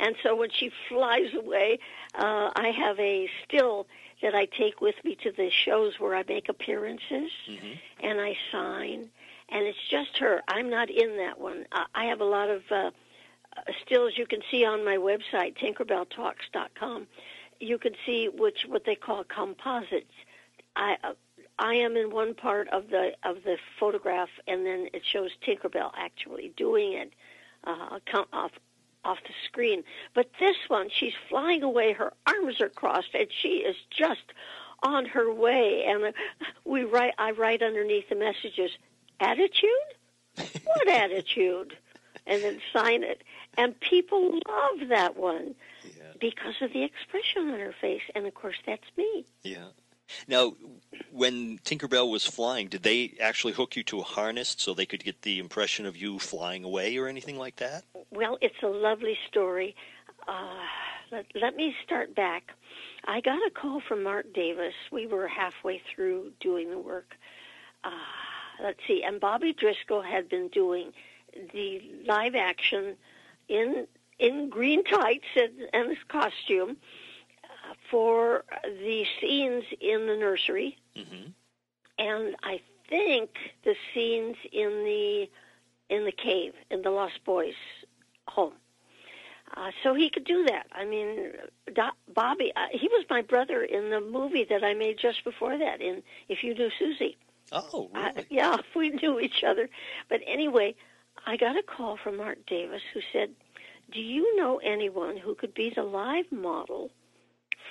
[0.00, 1.78] And so when she flies away,
[2.14, 3.86] uh, I have a still
[4.22, 7.78] that I take with me to the shows where I make appearances mhm.
[8.02, 9.10] and I sign,
[9.50, 10.42] and it's just her.
[10.48, 11.66] I'm not in that one.
[11.70, 12.90] I I have a lot of uh,
[13.56, 17.06] uh, stills you can see on my website, TinkerbellTalks.com.
[17.60, 20.14] You can see which what they call composites.
[20.76, 21.12] I uh,
[21.58, 25.90] I am in one part of the of the photograph, and then it shows Tinkerbell
[25.94, 27.12] actually doing it
[27.64, 28.26] uh, come
[29.04, 29.82] off the screen.
[30.14, 31.92] But this one, she's flying away.
[31.92, 34.24] Her arms are crossed, and she is just
[34.82, 35.84] on her way.
[35.86, 36.12] And
[36.64, 37.14] we write.
[37.18, 38.70] I write underneath the messages,
[39.18, 39.70] attitude.
[40.64, 41.76] What attitude?
[42.26, 43.22] And then sign it.
[43.56, 48.02] And people love that one yeah, because of the expression on her face.
[48.14, 49.24] And of course, that's me.
[49.42, 49.68] yeah.
[50.28, 50.54] Now,
[51.10, 55.04] when Tinkerbell was flying, did they actually hook you to a harness so they could
[55.04, 57.84] get the impression of you flying away or anything like that?
[58.10, 59.74] Well, it's a lovely story.
[60.28, 60.64] Uh,
[61.10, 62.52] let, let me start back.
[63.06, 64.74] I got a call from Marc Davis.
[64.92, 67.16] We were halfway through doing the work.
[67.82, 67.90] Uh,
[68.62, 70.92] let's see, and Bobby Driscoll had been doing
[71.52, 72.96] the live action
[73.48, 73.86] in
[74.18, 76.76] in green tights and, and his costume
[77.90, 81.28] for the scenes in the nursery, hmm
[81.98, 83.30] and I think
[83.64, 85.28] the scenes in the
[85.94, 87.54] in the cave in the Lost Boys
[88.28, 88.54] home.
[89.56, 90.66] Uh, so he could do that.
[90.72, 91.32] I mean,
[91.74, 95.58] Do- Bobby, uh, he was my brother in the movie that I made just before
[95.58, 95.80] that.
[95.80, 97.16] In If You Knew Susie,
[97.52, 98.26] Oh, I, really?
[98.30, 99.68] yeah, we knew each other.
[100.08, 100.74] But anyway,
[101.26, 103.30] I got a call from Marc Davis who said,
[103.92, 106.90] "Do you know anyone who could be the live model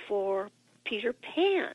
[0.10, 0.50] for
[0.84, 1.74] Peter Pan?"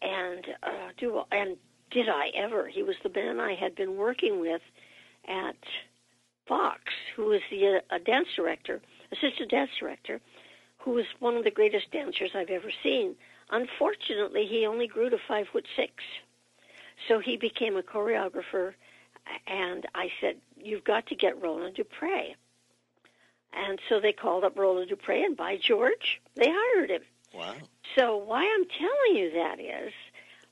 [0.00, 1.56] And uh, do and
[1.90, 2.68] did I ever?
[2.68, 4.62] He was the man I had been working with
[5.26, 5.56] at
[6.46, 6.80] Fox,
[7.16, 10.20] who was the uh, dance director, assistant dance director,
[10.78, 13.16] who was one of the greatest dancers I've ever seen.
[13.50, 15.92] Unfortunately, he only grew to five foot six,
[17.08, 18.74] so he became a choreographer.
[19.46, 22.36] And I said, "You've got to get Roland Dupree."
[23.52, 27.02] And so they called up Roland Dupree, and by George, they hired him.
[27.34, 27.54] Wow.
[27.96, 29.92] So why I'm telling you that is,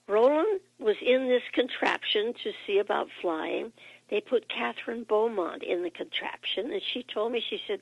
[0.08, 3.72] Roland was in this contraption to see about flying.
[4.08, 7.80] They put Kathryn Beaumont in the contraption, and she told me, she said,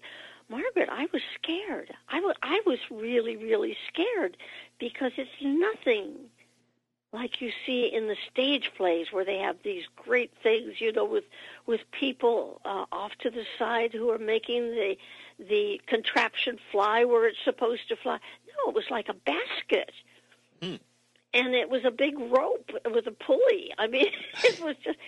[0.49, 1.93] Margaret, I was scared.
[2.09, 4.37] I was, I was really, really scared
[4.79, 6.15] because it's nothing
[7.15, 11.05] like you see in the stage plays where they have these great things, you know,
[11.05, 11.25] with
[11.65, 14.97] with people uh, off to the side who are making the
[15.39, 18.19] the contraption fly where it's supposed to fly.
[18.49, 19.93] No, it was like a basket.
[20.61, 20.77] Hmm.
[21.33, 23.73] And it was a big rope with a pulley.
[23.79, 24.11] I mean,
[24.45, 24.99] it was just.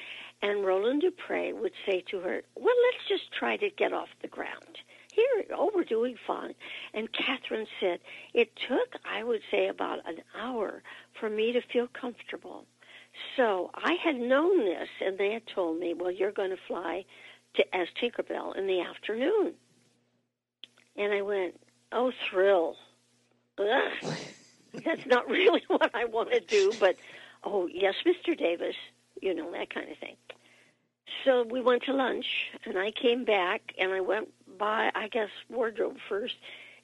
[0.42, 4.28] And Roland Dupree would say to her, "Well, let's just try to get off the
[4.28, 4.78] ground."
[5.16, 6.54] Here, oh, we're doing fine.
[6.92, 8.00] And Kathryn said
[8.34, 10.82] it took, I would say, about an hour
[11.18, 12.66] for me to feel comfortable.
[13.34, 17.06] So I had known this, and they had told me, "Well, you're going to fly
[17.54, 19.54] to as Tinkerbell in the afternoon."
[20.96, 21.58] And I went,
[21.92, 22.76] "Oh, thrill!
[23.58, 24.14] Ugh.
[24.84, 26.96] That's not really what I want to do." But,
[27.42, 28.36] oh yes, Mr.
[28.36, 28.76] Davis,
[29.22, 30.16] you know that kind of thing.
[31.24, 32.26] So we went to lunch,
[32.66, 36.34] and I came back, and I went by, I guess, wardrobe first,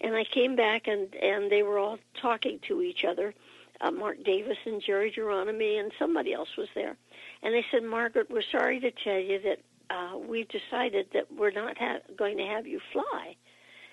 [0.00, 3.34] and I came back and and they were all talking to each other.
[3.80, 6.96] Uh, Marc Davis and Jerry Geronimi and somebody else was there,
[7.42, 9.58] and they said, "Margaret, we're sorry to tell you that
[9.90, 13.36] uh, we've decided that we're not ha- going to have you fly."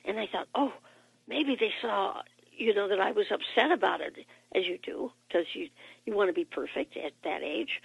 [0.06, 0.74] And I thought, "Oh,
[1.28, 4.16] maybe they saw, you know, that I was upset about it,
[4.56, 5.70] as you do, because you
[6.06, 7.82] you want to be perfect at that age."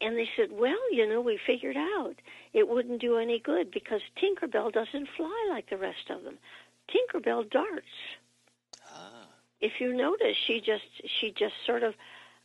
[0.00, 2.14] And they said, well, you know, we figured out
[2.52, 6.38] it wouldn't do any good because Tinkerbell doesn't fly like the rest of them.
[6.88, 7.86] Tinkerbell darts.
[8.90, 9.26] Ah.
[9.60, 11.94] If you notice, she just she just sort of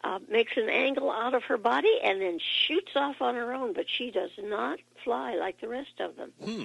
[0.03, 3.73] uh, makes an angle out of her body and then shoots off on her own,
[3.73, 6.31] but she does not fly like the rest of them.
[6.43, 6.63] Hmm.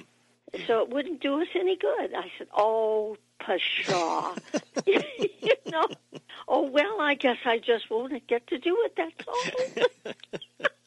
[0.67, 2.15] So it wouldn't do us any good.
[2.15, 4.35] I said, "Oh, pshaw,"
[4.87, 5.87] you know.
[6.49, 8.97] Oh well, I guess I just won't get to do it.
[8.97, 10.67] That's all.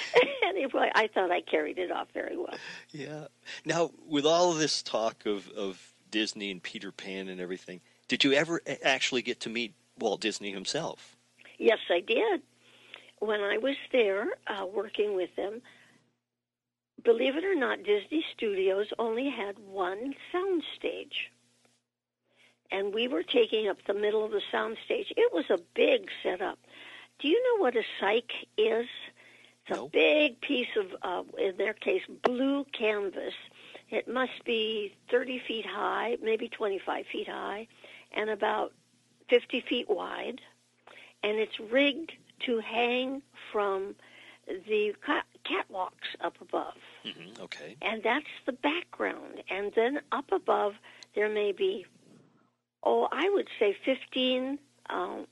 [0.44, 2.54] anyway, I thought I carried it off very well.
[2.90, 3.26] Yeah.
[3.64, 8.24] Now, with all of this talk of, of Disney and Peter Pan and everything, did
[8.24, 11.16] you ever actually get to meet Walt Disney himself?
[11.58, 12.42] Yes, I did.
[13.20, 15.62] When I was there uh, working with them,
[17.04, 21.30] believe it or not, Disney Studios only had one sound stage.
[22.70, 25.12] And we were taking up the middle of the sound stage.
[25.16, 26.58] It was a big setup.
[27.18, 28.86] Do you know what a cyc is?
[29.66, 33.34] It's a big piece of, uh, in their case, blue canvas.
[33.90, 37.68] It must be 30 feet high, maybe 25 feet high,
[38.12, 38.72] and about
[39.28, 40.40] 50 feet wide.
[41.22, 42.12] And it's rigged
[42.46, 43.22] to hang
[43.52, 43.94] from
[44.46, 46.74] the ca- catwalks up above.
[47.04, 47.76] hmm Okay.
[47.82, 49.42] And that's the background.
[49.48, 50.74] And then up above,
[51.14, 51.86] there may be,
[52.82, 54.58] oh, I would say 15
[54.90, 55.26] um,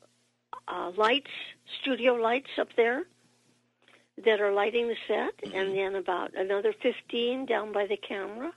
[0.69, 1.31] uh, lights,
[1.81, 3.05] studio lights up there
[4.25, 8.53] that are lighting the set, and then about another 15 down by the camera.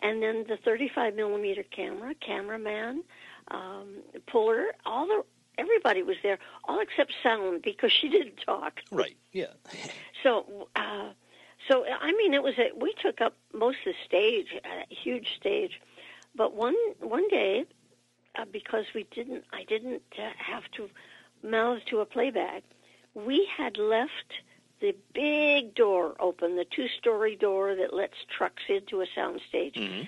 [0.00, 3.04] And then the 35 millimeter camera, cameraman,
[3.48, 5.24] um, puller, all the
[5.58, 8.80] everybody was there, all except sound because she didn't talk.
[8.90, 9.16] Right.
[9.32, 9.52] Yeah.
[10.22, 11.10] So, uh,
[11.68, 15.34] so I mean, it was a, we took up most of the stage, a huge
[15.36, 15.80] stage.
[16.32, 17.64] But one one day,
[18.38, 20.88] uh, because we didn't, I didn't uh, have to
[21.42, 22.62] mouth to a playback.
[23.14, 24.32] We had left
[24.82, 30.02] the big door open, the two-story door that lets trucks into a soundstage, hmm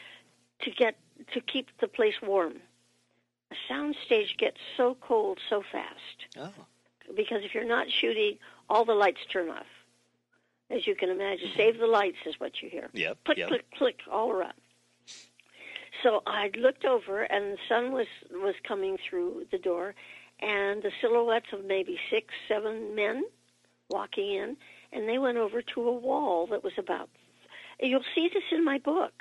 [0.60, 0.96] to get
[1.32, 2.54] to keep the place warm.
[3.50, 6.52] A soundstage gets so cold so fast Oh.
[7.14, 8.38] because if you're not shooting,
[8.70, 9.66] all the lights turn off.
[10.70, 12.88] As you can imagine, save the lights is what you hear.
[12.94, 13.18] Yep.
[13.24, 13.48] Click, yep.
[13.48, 14.54] click, click, all around.
[16.02, 19.94] So I looked over, and the sun was was coming through the door,
[20.40, 23.24] and the silhouettes of maybe six, seven men
[23.90, 24.56] walking in,
[24.92, 27.08] and they went over to a wall that was about.
[27.80, 29.12] You'll see this in my book.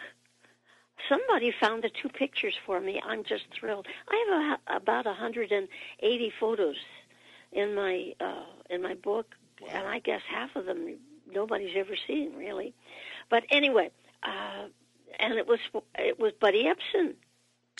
[1.09, 3.01] Somebody found the two pictures for me.
[3.05, 3.87] I'm just thrilled.
[4.07, 6.75] I have a, about 180 photos
[7.51, 9.35] in my uh, in my book,
[9.69, 10.97] and I guess half of them
[11.33, 12.73] nobody's ever seen really.
[13.29, 13.91] But anyway,
[14.23, 14.67] uh,
[15.19, 15.59] and it was
[15.97, 17.13] it was Buddy Ebsen.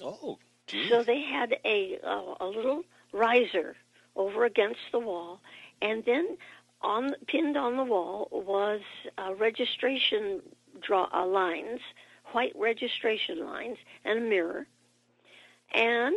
[0.02, 0.38] Oh.
[0.68, 0.88] Gee.
[0.90, 3.76] So they had a uh, a little riser
[4.16, 5.42] over against the wall,
[5.82, 6.38] and then
[6.84, 8.82] on pinned on the wall was
[9.18, 10.42] uh, registration
[10.82, 11.80] draw uh, lines,
[12.34, 14.68] white registration lines, and a mirror.
[15.74, 16.16] And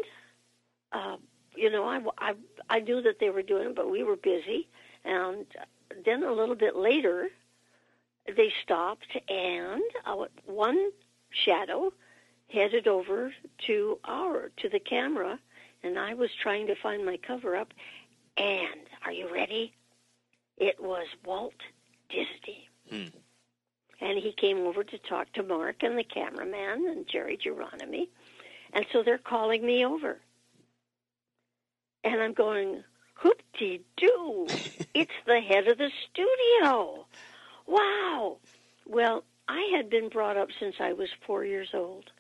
[0.92, 1.16] uh,
[1.54, 2.34] you know, I, I
[2.68, 4.68] I knew that they were doing it, but we were busy.
[5.04, 5.46] And
[6.04, 7.28] then a little bit later,
[8.26, 10.90] they stopped, and uh, one
[11.30, 11.92] shadow
[12.52, 13.32] headed over
[13.66, 15.38] to our to the camera,
[15.82, 17.72] and I was trying to find my cover up.
[18.36, 19.72] And are you ready?
[20.56, 21.54] It was Walt
[22.08, 22.68] Disney.
[22.90, 23.16] Hmm.
[24.00, 28.08] And he came over to talk to Marc and the cameraman and Jerry Geronimi.
[28.72, 30.18] And so they're calling me over.
[32.04, 34.46] And I'm going, hoop de doo.
[34.94, 37.06] it's the head of the studio.
[37.66, 38.36] Wow.
[38.86, 42.10] Well, I had been brought up since I was four years old.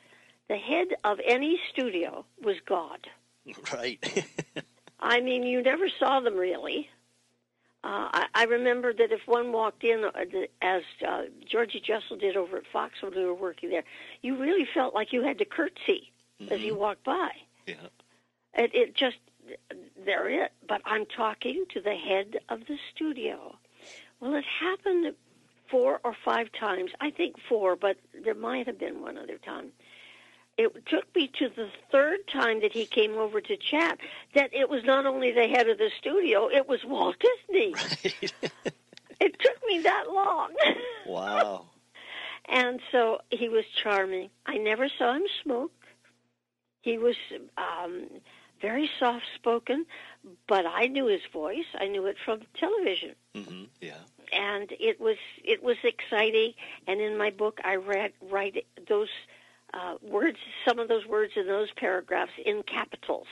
[0.48, 3.06] The head of any studio was God.
[3.72, 4.26] Right.
[5.00, 6.88] I mean, you never saw them really.
[7.86, 10.10] Uh, I, I remember that if one walked in, uh,
[10.60, 13.84] as uh, Georgie Jessel did over at Fox when we were working there,
[14.22, 16.10] you really felt like you had to curtsy
[16.50, 17.30] as you walked by.
[17.64, 17.74] yeah.
[18.54, 19.18] It, it just,
[20.04, 20.50] they're it.
[20.66, 23.56] But I'm talking to the head of the studio.
[24.18, 25.14] Well, it happened
[25.70, 26.90] four or five times.
[27.00, 29.70] I think four, but there might have been one other time.
[30.58, 33.98] It took me to the third time that he came over to chat
[34.34, 37.74] that it was not only the head of the studio, it was Walt Disney.
[39.18, 40.50] It took me that long.
[41.06, 41.66] wow.
[42.48, 44.28] And so he was charming.
[44.44, 45.72] I never saw him smoke.
[46.82, 47.16] He was
[47.58, 48.04] um,
[48.62, 49.84] very soft spoken,
[50.46, 51.64] but I knew his voice.
[51.80, 53.14] I knew it from television.
[53.34, 53.94] hmm Yeah.
[54.32, 56.52] and it was it was exciting.
[56.86, 59.08] And in my book, I read write those
[59.76, 63.26] uh, words, some of those words in those paragraphs in capitals,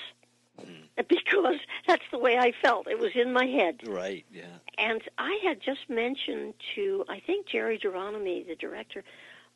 [1.09, 2.87] because that's the way I felt.
[2.89, 3.81] It was in my head.
[3.87, 4.25] Right.
[4.33, 4.45] Yeah.
[4.79, 9.03] And I had just mentioned to I think Jerry Geronimi, the director,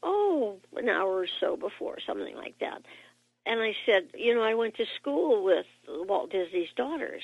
[0.03, 2.83] oh, an hour or so before, something like that.
[3.47, 7.23] And I said, you know, I went to school with Walt Disney's daughters.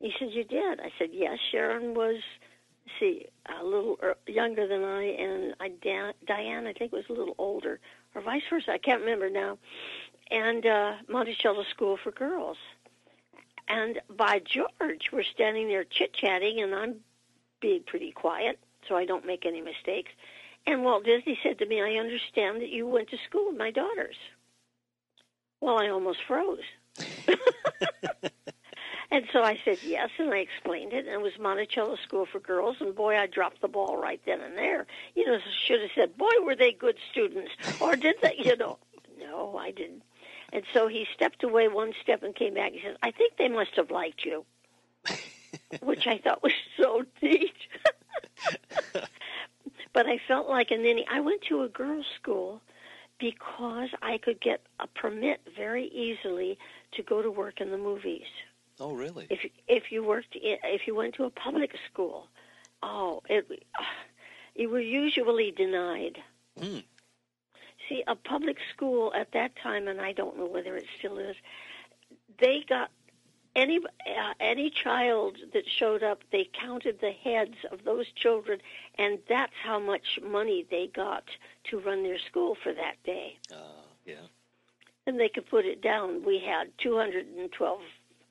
[0.00, 0.80] He said, you did.
[0.80, 1.38] I said, yes.
[1.50, 2.20] Sharon was,
[3.00, 3.26] see,
[3.60, 5.70] a little er- younger than I, and I,
[6.26, 7.80] Diane, I think, was a little older,
[8.14, 8.72] or vice versa.
[8.72, 9.58] I can't remember now.
[10.30, 12.56] And uh, Monticello School for Girls.
[13.68, 16.96] And by George, we're standing there chit chatting, and I'm
[17.60, 18.58] being pretty quiet
[18.88, 20.10] so I don't make any mistakes.
[20.66, 23.70] And Walt Disney said to me, I understand that you went to school with my
[23.70, 24.16] daughters.
[25.60, 26.58] Well, I almost froze.
[29.14, 32.40] and so I said yes, and I explained it, and it was Monticello School for
[32.40, 34.86] Girls, and boy, I dropped the ball right then and there.
[35.14, 38.78] You know, should have said, boy, were they good students, or did they, you know?
[39.16, 40.02] No, I didn't.
[40.52, 42.72] And so he stepped away one step and came back.
[42.72, 44.44] He says, I think they must have liked you,
[45.82, 47.54] which I thought was so neat.
[49.92, 51.06] but I felt like a ninny.
[51.08, 52.60] I went to a girls' school
[53.18, 56.58] because I could get a permit very easily
[56.92, 58.26] to go to work in the movies.
[58.80, 59.26] Oh, really?
[59.30, 62.28] If if you worked in, if you went to a public school,
[62.82, 63.46] oh, it
[64.54, 66.18] you were usually denied.
[66.60, 66.78] Hmm.
[67.88, 71.36] See, a public school at that time, and I don't know whether it still is.
[72.40, 72.90] They got
[73.54, 76.20] any uh, any child that showed up.
[76.32, 78.60] They counted the heads of those children,
[78.98, 81.24] and that's how much money they got
[81.70, 83.38] to run their school for that day.
[83.52, 84.26] Uh, yeah.
[85.06, 86.24] And they could put it down.
[86.24, 87.80] We had 212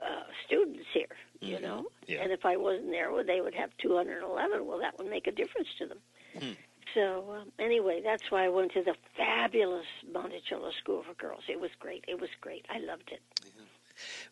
[0.03, 1.61] uh, students here, you Mhm.
[1.61, 1.85] know.
[2.07, 2.21] Yeah.
[2.23, 4.65] And if I wasn't there, well, they would have 211.
[4.65, 5.99] Well, that would make a difference to them.
[6.39, 6.51] Hmm.
[6.93, 11.43] So um, anyway, that's why I went to the fabulous Monticello School for Girls.
[11.47, 12.03] It was great.
[12.07, 12.65] It was great.
[12.69, 13.21] I loved it.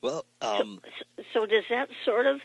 [0.01, 0.81] Well, um,
[1.17, 2.41] So, so does that sort of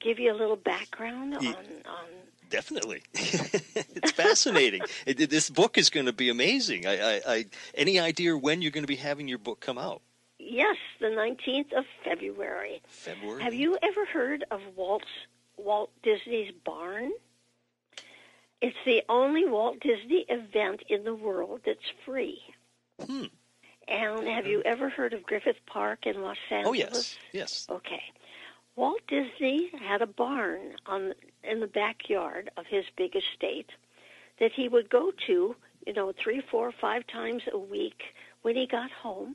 [0.00, 2.08] give you a little background on on?
[2.48, 4.82] definitely, it's fascinating.
[5.06, 6.86] It- this book is going to be amazing.
[6.86, 7.44] I, I, I,
[7.74, 10.02] any idea when you're going to be having your book come out?
[10.52, 12.82] Yes, the 19th of February.
[12.86, 13.42] February.
[13.42, 15.06] Have you ever heard of Walt's
[15.56, 17.10] Walt Disney's Barn?
[18.60, 22.42] It's the only Walt Disney event in the world that's free.
[23.02, 23.24] Hmm.
[23.88, 26.68] And have you ever heard of Griffith Park in Los Angeles?
[26.68, 27.66] Oh yes, yes.
[27.70, 28.02] Okay.
[28.76, 33.70] Walt Disney had a barn on in the backyard of his big estate
[34.38, 38.02] that he would go to, you know, three, four, five times a week
[38.42, 39.34] when he got home,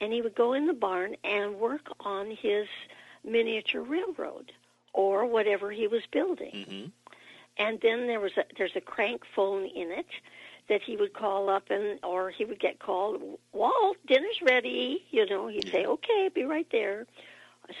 [0.00, 2.66] and he would go in the barn and work on his
[3.24, 4.52] miniature railroad
[4.92, 6.64] or whatever he was building.
[6.68, 6.86] hmm
[7.58, 10.06] And then there was a there's a crank phone in it
[10.68, 13.20] that he would call up and or he would get called,
[13.52, 15.04] Walt, dinner's ready.
[15.10, 17.06] You know, he'd say, Okay, be right there.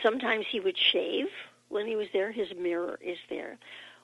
[0.02, 1.28] Sometimes he would shave
[1.68, 2.30] when he was there.
[2.32, 3.58] His mirror is there.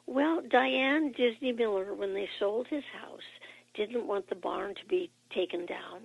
[0.07, 3.27] Well, Diane Disney Miller, when they sold his house,
[3.75, 6.01] didn't want the barn to be taken down.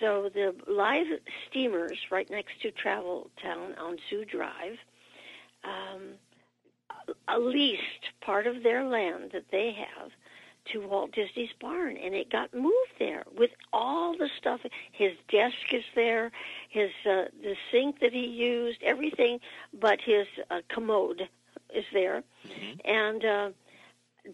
[0.00, 1.06] So the live
[1.48, 4.76] steamers right next to Travel Town on Zoo Drive
[5.64, 6.14] um,
[7.38, 10.10] leased part of their land that they have
[10.72, 14.60] to Walt Disney's barn, and it got moved there with all the stuff.
[14.92, 16.30] His desk is there,
[16.70, 19.40] his uh, the sink that he used, everything,
[19.78, 21.28] but his uh, commode
[21.74, 22.22] is there,
[22.84, 23.50] and uh,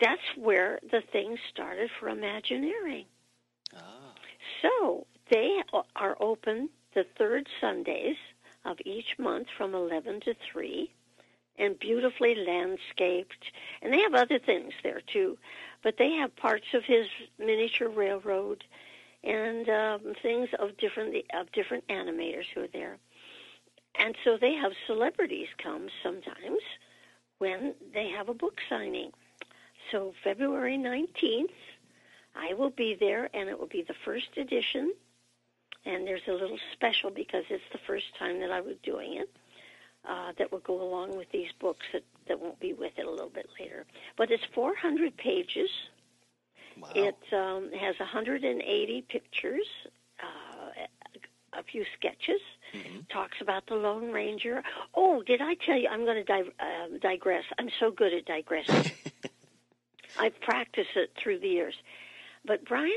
[0.00, 3.06] that's where the thing started for Imagineering.
[3.76, 4.14] Ah,
[4.62, 5.62] So they
[5.96, 8.16] are open the third Sundays
[8.64, 10.92] of each month from 11 to 3
[11.58, 13.44] and beautifully landscaped.
[13.82, 15.38] And they have other things there too.
[15.82, 17.06] But they have parts of his
[17.38, 18.64] miniature railroad
[19.22, 22.98] and um, things of different of different animators who are there.
[23.98, 26.62] And so they have celebrities come sometimes
[27.38, 29.12] when they have a book signing.
[29.90, 31.48] So February 19th,
[32.36, 34.94] I will be there, and it will be the first edition.
[35.86, 39.30] And there's a little special because it's the first time that I was doing it
[40.08, 43.10] uh, that will go along with these books that, that won't be with it a
[43.10, 43.86] little bit later.
[44.16, 45.70] But it's 400 pages.
[46.78, 46.88] wow.
[46.94, 49.66] It um, has 180 pictures,
[50.22, 50.86] uh,
[51.58, 52.40] a few sketches,
[52.74, 53.08] Mhm.
[53.08, 54.62] talks about the Lone Ranger.
[54.94, 55.88] Oh, did I tell you?
[55.88, 57.42] I'm going to di- um digress.
[57.58, 58.92] I'm so good at digressing.
[60.18, 61.74] I've practiced it through the years.
[62.44, 62.92] But Brian,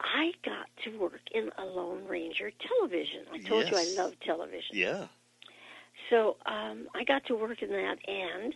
[0.00, 3.20] I got to work in a Lone Ranger television.
[3.32, 3.96] I told you I Yes.
[3.96, 4.76] love television.
[4.76, 5.06] Yeah.
[6.10, 8.54] So um, I got to work in that, and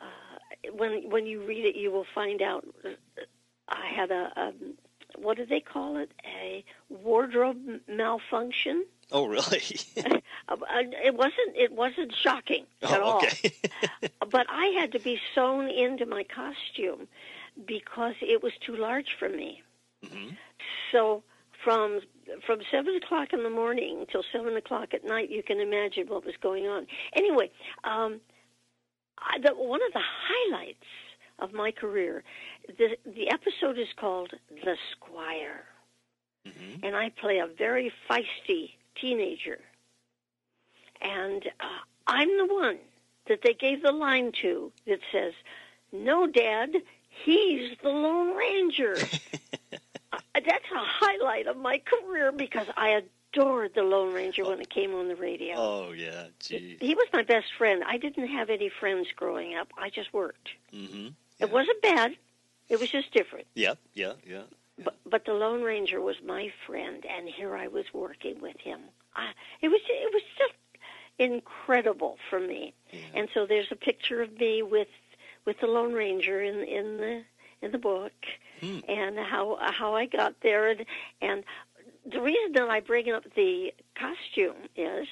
[0.00, 2.90] uh, when when you read it, you will find out uh,
[3.68, 4.74] I had a um,
[5.16, 6.10] what do they call it?
[6.24, 8.84] A wardrobe malfunction.
[9.12, 9.62] Oh, really?
[10.48, 10.56] Uh,
[11.04, 13.26] it wasn't it wasn't shocking at oh, all.
[14.30, 17.06] but I had to be sewn into my costume
[17.66, 19.62] because it was too large for me.
[20.04, 20.36] Mhm.
[20.92, 21.22] So
[21.64, 22.00] from
[22.46, 26.24] from seven o'clock in the morning till seven o'clock at night, you can imagine what
[26.24, 26.86] was going on.
[27.14, 27.50] Anyway,
[27.84, 28.20] um,
[29.18, 30.84] I, the, one of the highlights
[31.38, 32.22] of my career,
[32.78, 34.32] the the episode is called
[34.64, 35.64] "The Squire,"
[36.46, 36.80] Mhm.
[36.84, 39.60] and I play a very feisty teenager,
[41.00, 42.78] and uh, I'm the one
[43.26, 45.34] that they gave the line to that says,
[45.92, 46.70] "No, Dad,
[47.24, 48.96] he's the Lone Ranger."
[50.44, 54.94] That's a highlight of my career because I adored the Lone Ranger when it came
[54.94, 55.54] on the radio.
[55.56, 56.26] oh, yeah.
[56.40, 56.76] Gee.
[56.80, 57.82] He was my best friend.
[57.86, 59.72] I didn't have any friends growing up.
[59.78, 60.50] I just worked.
[60.74, 61.08] Mm-hmm.
[61.38, 62.16] It wasn't bad.
[62.68, 63.46] It was just different.
[63.54, 64.42] Yeah, yeah, yeah.
[64.82, 68.80] But but the Lone Ranger was my friend, and here I was working with him.
[69.14, 70.54] I, it was it was just
[71.18, 72.72] incredible for me.
[73.14, 74.88] And so there's a picture of me with
[75.44, 77.22] with the Lone Ranger in in the
[77.62, 78.12] in the book,
[78.88, 80.84] and how how I got there, and
[81.20, 81.44] and
[82.10, 85.06] the reason that I bring up the costume is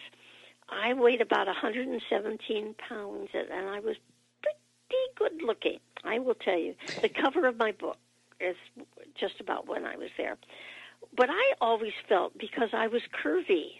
[0.68, 3.96] I weighed about 117 pounds, and and I was
[4.42, 5.78] pretty good looking.
[6.04, 6.74] I will tell you.
[7.02, 7.98] The cover of my book
[8.40, 8.56] is
[9.18, 10.36] just about when I was there.
[11.16, 13.72] But I always felt because I was curvy,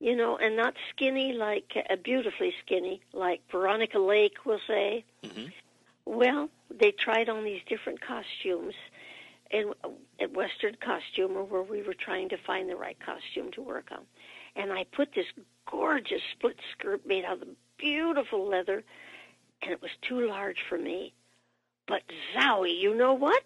[0.00, 5.04] you know, and not skinny like uh, beautifully skinny like Veronica Lake will say.
[5.24, 5.52] Mhm.
[6.06, 8.74] Well, they tried on these different costumes
[9.50, 9.72] in
[10.20, 13.88] at uh, Western Costumer where we were trying to find the right costume to work
[13.92, 14.04] on.
[14.54, 15.26] And I put this
[15.70, 18.82] gorgeous split skirt made out of beautiful leather,
[19.62, 21.12] and it was too large for me.
[21.86, 22.02] But
[22.34, 23.44] Zowie, you know what?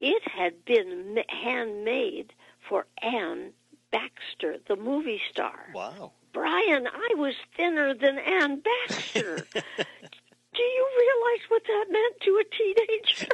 [0.00, 2.32] It had been ma- handmade
[2.68, 3.52] for Anne
[3.90, 5.66] Baxter, the movie star.
[5.74, 6.12] Wow.
[6.32, 9.46] Brian, I was thinner than Anne Baxter.
[10.54, 13.28] Do you realize what that meant to a teenager?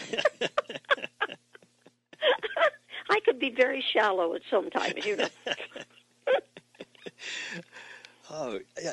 [3.11, 5.29] I could be very shallow at some times, you know.
[8.33, 8.93] Oh, yeah.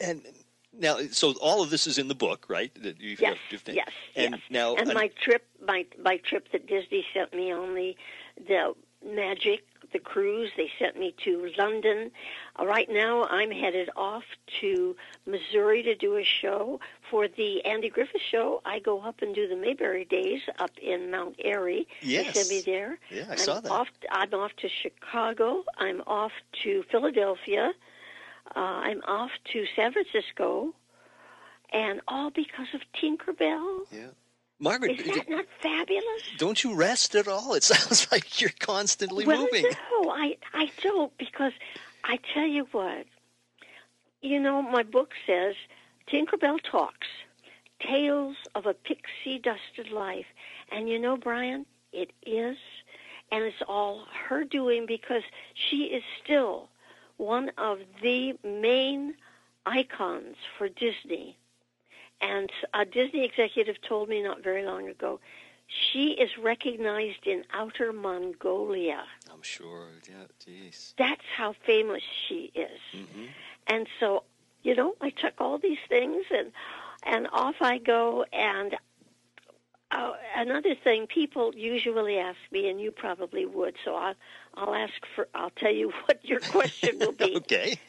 [0.00, 0.22] And
[0.72, 2.72] now, so all of this is in the book, right?
[2.82, 4.42] That you've, Yes, you've- yes, and yes.
[4.50, 7.96] now, and an- my trip, my my trip that Disney sent me on the
[8.46, 10.50] the Magic, the cruise.
[10.56, 12.10] They sent me to London.
[12.58, 14.24] Uh, right now, I'm headed off
[14.60, 14.96] to
[15.26, 16.80] Missouri to do a show
[17.10, 18.60] for the Andy Griffith Show.
[18.64, 21.86] I go up and do the Mayberry Days up in Mount Airy.
[22.02, 22.34] They Yes.
[22.34, 22.98] send me there.
[23.10, 23.70] Yeah, I I'm saw that.
[23.72, 25.64] Off, I'm off to Chicago.
[25.78, 26.32] I'm off
[26.64, 27.72] to Philadelphia.
[28.56, 30.74] Uh, I'm off to San Francisco,
[31.72, 33.80] and all because of Tinkerbell.
[33.92, 34.06] yeah.
[34.60, 36.22] Margaret, Is that not fabulous?
[36.36, 37.54] don't you rest at all?
[37.54, 39.64] It sounds like you're constantly well, moving.
[39.92, 41.52] no, I I don't because
[42.04, 43.04] I tell you what,
[44.20, 45.54] you know, my book says
[46.10, 47.06] Tinkerbell talks,
[47.80, 50.26] tales of a pixie dusted life,
[50.70, 52.56] and you know, Brian, it is,
[53.30, 55.22] and it's all her doing because
[55.54, 56.68] she is still
[57.18, 59.14] one of the main
[59.66, 61.36] icons for Disney.
[62.20, 65.20] And a Disney executive told me not very long ago,
[65.68, 69.04] she is recognized in outer Mongolia.
[69.32, 69.88] I'm sure.
[70.08, 70.94] Yeah, jeez.
[70.96, 72.80] That's how famous she is.
[72.92, 73.26] hmm
[73.66, 74.24] And so,
[74.62, 76.52] you know, I took all these things and
[77.04, 78.24] and off I go.
[78.32, 78.76] And
[79.90, 83.76] uh, another thing, people usually ask me, and you probably would.
[83.84, 84.14] So I'll
[84.54, 85.28] I'll ask for.
[85.34, 87.34] I'll tell you what your question will be.
[87.36, 87.78] Okay.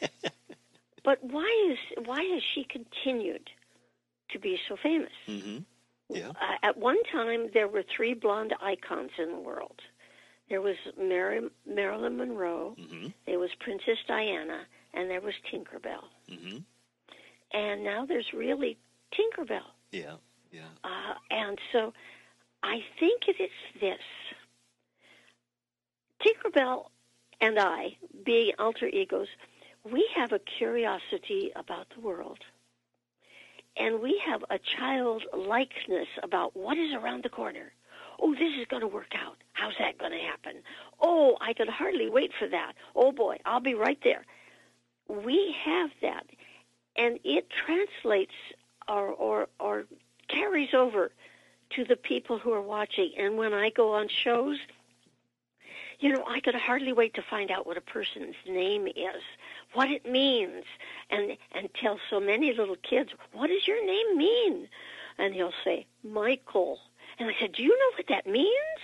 [1.02, 3.48] But why is why has she continued
[4.32, 5.12] to be so famous?
[5.26, 5.58] hmm
[6.10, 6.28] Yeah.
[6.30, 9.80] Uh, at one time, there were three blonde icons in the world.
[10.50, 16.04] There was Mary, Marilyn Monroe, hmm there was Princess Diana, and there was Tinkerbell.
[16.30, 16.58] Hmm
[17.52, 18.78] and now there's really
[19.12, 19.60] Tinkerbell.
[19.92, 20.16] Yeah.
[20.52, 20.68] Yeah.
[20.84, 21.92] Uh, and so
[22.62, 23.50] I think it is
[23.80, 23.98] this.
[26.22, 26.86] Tinkerbell
[27.40, 29.28] and I, being alter egos,
[29.90, 32.38] we have a curiosity about the world.
[33.76, 37.72] And we have a childlikeness about what is around the corner.
[38.20, 39.38] Oh, this is going to work out.
[39.54, 40.62] How's that going to happen?
[41.00, 42.74] Oh, I can hardly wait for that.
[42.94, 44.24] Oh boy, I'll be right there.
[45.10, 46.26] We have that,
[46.96, 48.34] and it translates
[48.88, 49.86] or or, or
[50.28, 51.10] carries over
[51.70, 53.12] to the people who are watching.
[53.16, 54.58] And when I go on shows,
[55.98, 59.22] you know, I could hardly wait to find out what a person's name is,
[59.74, 60.64] what it means,
[61.10, 64.68] and and tell so many little kids, what does your name mean?
[65.18, 66.78] And he'll say, Michael.
[67.18, 68.80] And I said, Do you know what that means?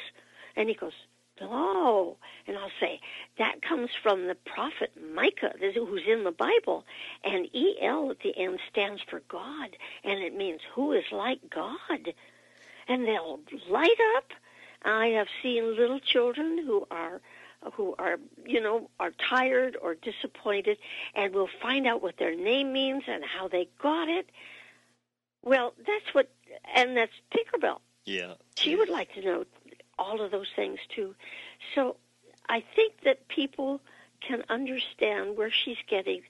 [0.57, 0.93] And he goes,
[1.41, 2.17] No.
[2.47, 3.01] And I'll say,
[3.39, 6.85] That comes from the prophet Micah, who's in the Bible.
[7.25, 9.77] And EL at the end stands for God.
[10.05, 12.15] And it means who is like God.
[12.89, 14.33] And they'll light up.
[14.85, 17.21] I have seen little children who are
[17.73, 20.79] who are you know are tired or disappointed
[21.15, 24.29] and will find out what their name means and how they got it
[25.43, 26.31] well that's what
[26.75, 28.35] and that's tinkerbell Yeah.
[28.57, 29.45] she would like to know
[29.99, 31.15] all of those things too.
[31.75, 31.97] So
[32.49, 33.81] I think that people
[34.27, 36.23] can understand where she's getting.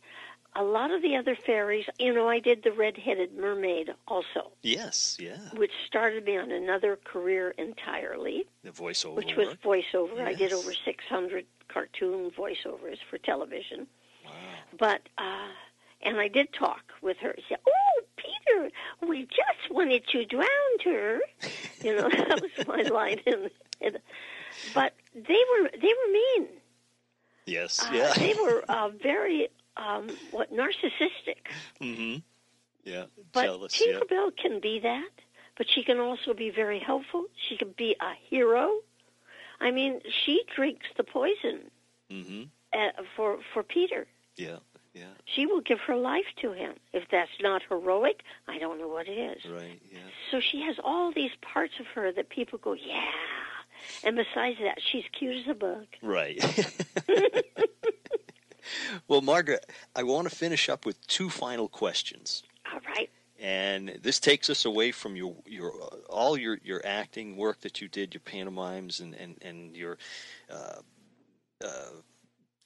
[0.59, 5.19] A lot of the other fairies, you know, I did the red-headed mermaid also, Yes.
[5.21, 5.37] Yeah.
[5.55, 9.17] which started me on another career entirely, The voiceover.
[9.17, 10.21] which was voiceover.
[10.27, 13.87] I did over 600 cartoon voiceovers for television.
[14.25, 14.31] Wow.
[14.79, 15.49] But uh
[16.03, 17.35] and I did talk with her.
[17.37, 17.86] She said, "Oh,
[18.47, 18.71] Peter,
[19.07, 20.47] we just wanted to drown
[20.85, 21.21] her."
[21.83, 23.21] You know, that was my line.
[23.27, 23.99] In, in,
[24.75, 26.49] but they were they were mean.
[27.47, 27.83] Yes.
[27.85, 28.13] Uh, yeah.
[28.17, 31.47] They were uh, very um, what narcissistic.
[31.81, 32.19] mm-hmm.
[32.85, 33.05] Yeah.
[33.33, 33.81] But Jealous.
[33.85, 33.95] Yeah.
[34.01, 35.11] Tinkerbell can be that,
[35.57, 37.27] but she can also be very helpful.
[37.49, 38.79] She can be a hero.
[39.61, 41.71] I mean, she drinks the poison
[42.11, 42.43] Mm-hmm.
[42.73, 44.07] uh, for for Peter.
[44.37, 44.59] Yeah.
[44.97, 45.05] Yeah.
[45.27, 46.73] She will give her life to him.
[46.95, 49.45] If that's not heroic, I don't know what it is.
[49.45, 49.79] Right.
[49.93, 49.99] Yeah.
[50.31, 53.03] So she has all these parts of her that people go, yeah.
[54.05, 55.87] And besides that, she's cute as a bug.
[56.03, 56.43] Right.
[59.09, 62.43] well, Margaret, I want to finish up with two final questions.
[62.73, 63.11] All right.
[63.39, 65.73] and this takes us away from your your
[66.09, 69.99] all your your acting work that you did, your pantomimes, and and and your
[70.51, 70.81] uh,
[71.65, 71.91] uh,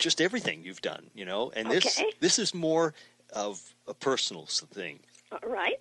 [0.00, 1.10] just everything you've done.
[1.14, 2.10] You know, and this Okay.
[2.20, 2.94] this is more
[3.32, 5.00] of a personal thing.
[5.30, 5.78] All right.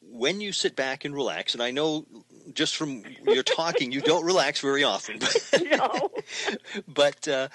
[0.00, 2.06] When you sit back and relax, and I know
[2.52, 6.10] just from your talking, you don't relax very often, but, No.
[6.88, 7.48] but uh,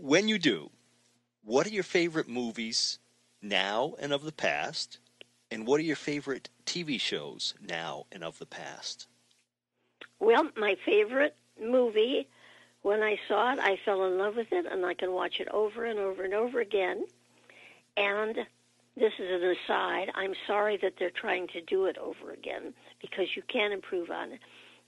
[0.00, 0.70] when you do,
[1.44, 2.98] what are your favorite movies
[3.42, 4.98] now and of the past?
[5.50, 9.06] And what are your favorite TV shows now and of the past?
[10.20, 12.28] Well, my favorite movie,
[12.82, 15.48] when I saw it, I fell in love with it, and I can watch it
[15.48, 17.04] over and over and over again.
[17.96, 18.36] And
[18.96, 20.10] this is an aside.
[20.14, 24.32] I'm sorry that they're trying to do it over again because you can improve on
[24.32, 24.40] it.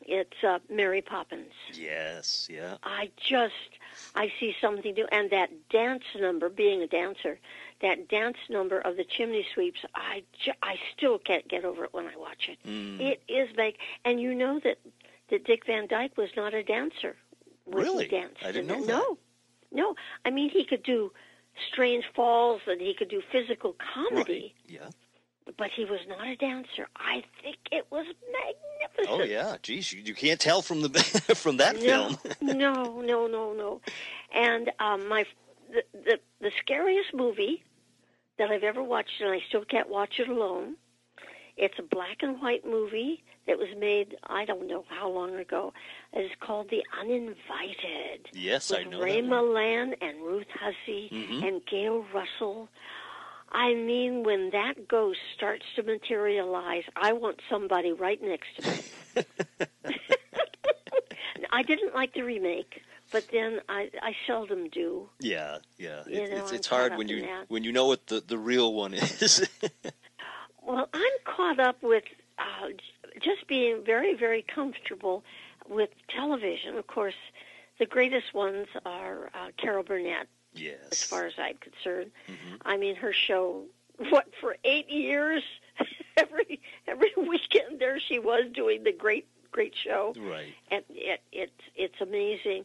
[0.07, 1.53] It's uh, Mary Poppins.
[1.75, 2.77] Yes, yeah.
[2.83, 3.53] I just
[4.15, 6.49] I see something new, and that dance number.
[6.49, 7.39] Being a dancer,
[7.83, 9.81] that dance number of the chimney sweeps.
[9.95, 12.59] I ju- I still can't get over it when I watch it.
[12.67, 12.99] Mm.
[12.99, 14.79] It is make, and you know that
[15.29, 17.17] that Dick Van Dyke was not a dancer.
[17.71, 18.05] When Really?
[18.05, 18.43] he danced.
[18.45, 18.87] I didn't know that.
[18.89, 19.19] No,
[19.73, 19.95] no.
[20.25, 21.13] I mean, he could do
[21.73, 24.89] strange falls, and he could do physical comedy, Yeah.
[25.57, 26.89] but he was not a dancer.
[26.97, 29.09] I think it was magnificent.
[29.21, 29.57] Oh yeah.
[29.63, 30.89] Geez, you, you can't tell from the
[31.35, 32.19] from that no, film.
[32.59, 33.81] no, no, no, no.
[34.35, 35.25] And um, my
[35.71, 37.63] the, the the scariest movie
[38.39, 40.77] that I've ever watched, and I still can't watch it alone.
[41.63, 45.75] It's a black and white movie that was made I don't know how long ago.
[46.15, 48.29] It's called The Uninvited.
[48.33, 49.21] Yes, I know Ray.
[49.21, 51.47] Milland and Ruth Hussey Mhm.
[51.47, 52.71] and Gail Russell.
[53.53, 59.25] I mean, when that ghost starts to materialize, I want somebody right next to me.
[61.53, 62.81] I didn't like the remake,
[63.13, 65.11] but then I, I seldom do.
[65.19, 66.05] Yeah, yeah.
[66.07, 67.45] You know, it's I'm it's hard when you that.
[67.49, 69.47] when you know what the the real one is.
[70.71, 72.05] Well, I'm caught up with
[72.39, 72.69] uh,
[73.21, 75.25] just being very, very comfortable
[75.69, 76.77] with television.
[76.77, 77.15] Of course,
[77.81, 80.77] the greatest ones are uh, Carol Burnett, yes.
[80.93, 82.13] as far as I'm concerned.
[82.29, 82.59] Mhm.
[82.65, 83.65] I mean, her show,
[84.11, 85.43] what, for eight years?
[86.17, 90.15] every every weekend there she was doing the great, great show.
[90.19, 90.53] Right.
[90.71, 92.65] and it, it's it's amazing.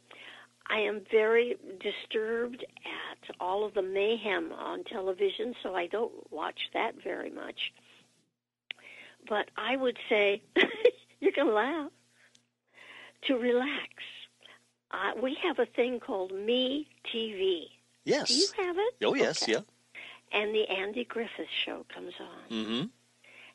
[0.67, 6.69] I am very disturbed at all of the mayhem on television, so I don't watch
[6.73, 7.71] that very much.
[9.27, 10.41] But I would say,
[11.19, 11.91] you can laugh,
[13.23, 13.89] to relax.
[14.91, 17.65] Uh, we have a thing called Me TV.
[18.03, 18.27] Yes.
[18.29, 18.93] Do you have it?
[19.03, 19.53] Oh, yes, Okay.
[19.53, 19.59] yeah.
[20.31, 22.85] And the Andy Griffith show comes on Mm-hmm.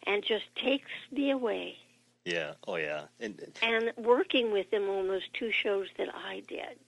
[0.06, 1.76] and just takes me away.
[2.24, 2.52] Yeah.
[2.66, 3.04] Oh, yeah.
[3.20, 6.78] And And working with him on those two shows that I did,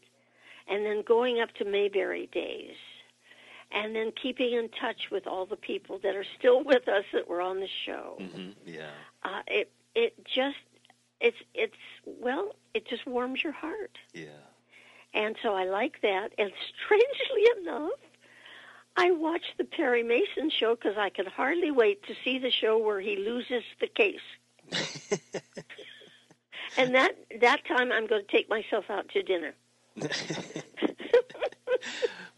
[0.68, 2.76] and then going up to Mayberry Days,
[3.74, 7.28] and then keeping in touch with all the people that are still with us that
[7.28, 8.18] were on the show.
[8.18, 8.90] hmm yeah.
[9.24, 10.56] Uh, it it just
[11.20, 14.28] it's it's well it just warms your heart, Yeah.
[15.14, 16.30] and so I like that.
[16.38, 16.50] And
[16.84, 17.90] strangely enough.
[18.94, 22.76] I watched the Perry Mason show because I could hardly wait to see the show
[22.76, 24.20] where he loses the case.
[26.76, 29.54] and that that time, I'm going to take myself out to dinner.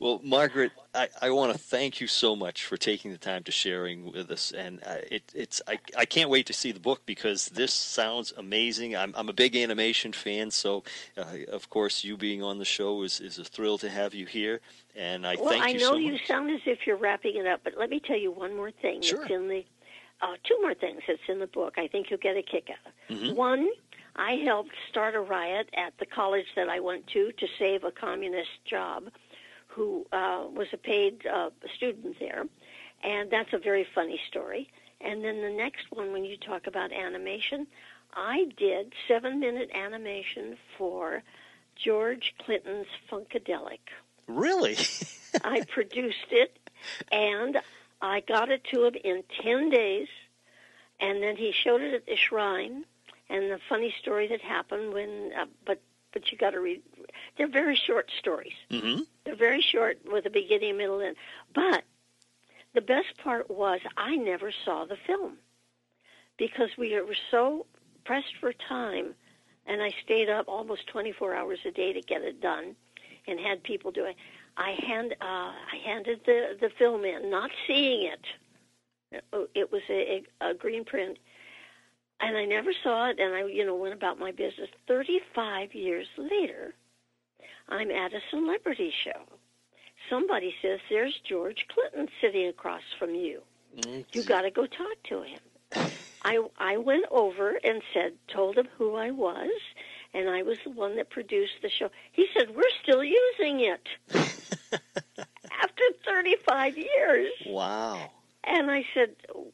[0.04, 3.50] Well, Margaret, I, I want to thank you so much for taking the time to
[3.50, 7.00] sharing with us, and uh, it, it's I, I can't wait to see the book
[7.06, 8.94] because this sounds amazing.
[8.94, 10.84] I'm I'm a big animation fan, so
[11.16, 14.26] uh, of course you being on the show is, is a thrill to have you
[14.26, 14.60] here,
[14.94, 17.46] and I well, thank I you know so you sound as if you're wrapping it
[17.46, 19.20] up, but let me tell you one more thing Sure.
[19.20, 19.64] that's in the
[20.20, 21.78] uh, two more things that's in the book.
[21.78, 23.16] I think you'll get a kick out of.
[23.22, 23.36] Mhm.
[23.36, 23.70] One,
[24.16, 27.90] I helped start a riot at the college that I went to to save a
[27.90, 29.04] communist job
[29.74, 32.44] who uh, was a paid uh, student there,
[33.02, 34.70] and that's a very funny story.
[35.00, 37.66] And then the next one, when you talk about animation,
[38.14, 41.22] I did seven minute animation for
[41.76, 43.80] George Clinton's Funkadelic.
[44.28, 44.76] Really?
[45.44, 46.56] I produced it,
[47.10, 47.58] and
[48.00, 50.08] I got it to him in ten days,
[51.00, 52.84] and then he showed it at the shrine.
[53.30, 55.80] And the funny story that happened when, uh, but
[56.14, 56.80] but you got to read.
[57.36, 58.54] They're very short stories.
[58.70, 61.16] hmm They're very short with a beginning, middle, and
[61.54, 61.84] but
[62.72, 65.36] the best part was I never saw the film
[66.38, 67.66] because we were so
[68.04, 69.14] pressed for time,
[69.66, 72.74] and I stayed up almost 24 hours a day to get it done,
[73.26, 74.16] and had people do it.
[74.56, 79.22] I hand uh, I handed the the film in, not seeing it.
[79.54, 81.18] It was a, a green print,
[82.20, 83.18] and I never saw it.
[83.18, 84.68] And I, you know, went about my business.
[84.86, 86.74] Thirty-five years later,
[87.68, 89.22] I'm at a celebrity show.
[90.10, 93.42] Somebody says there's George Clinton sitting across from you.
[94.12, 95.90] You got to go talk to him.
[96.24, 99.50] I I went over and said, told him who I was,
[100.12, 101.90] and I was the one that produced the show.
[102.12, 103.88] He said, "We're still using it
[104.72, 108.10] after 35 years." Wow.
[108.46, 109.10] And I said,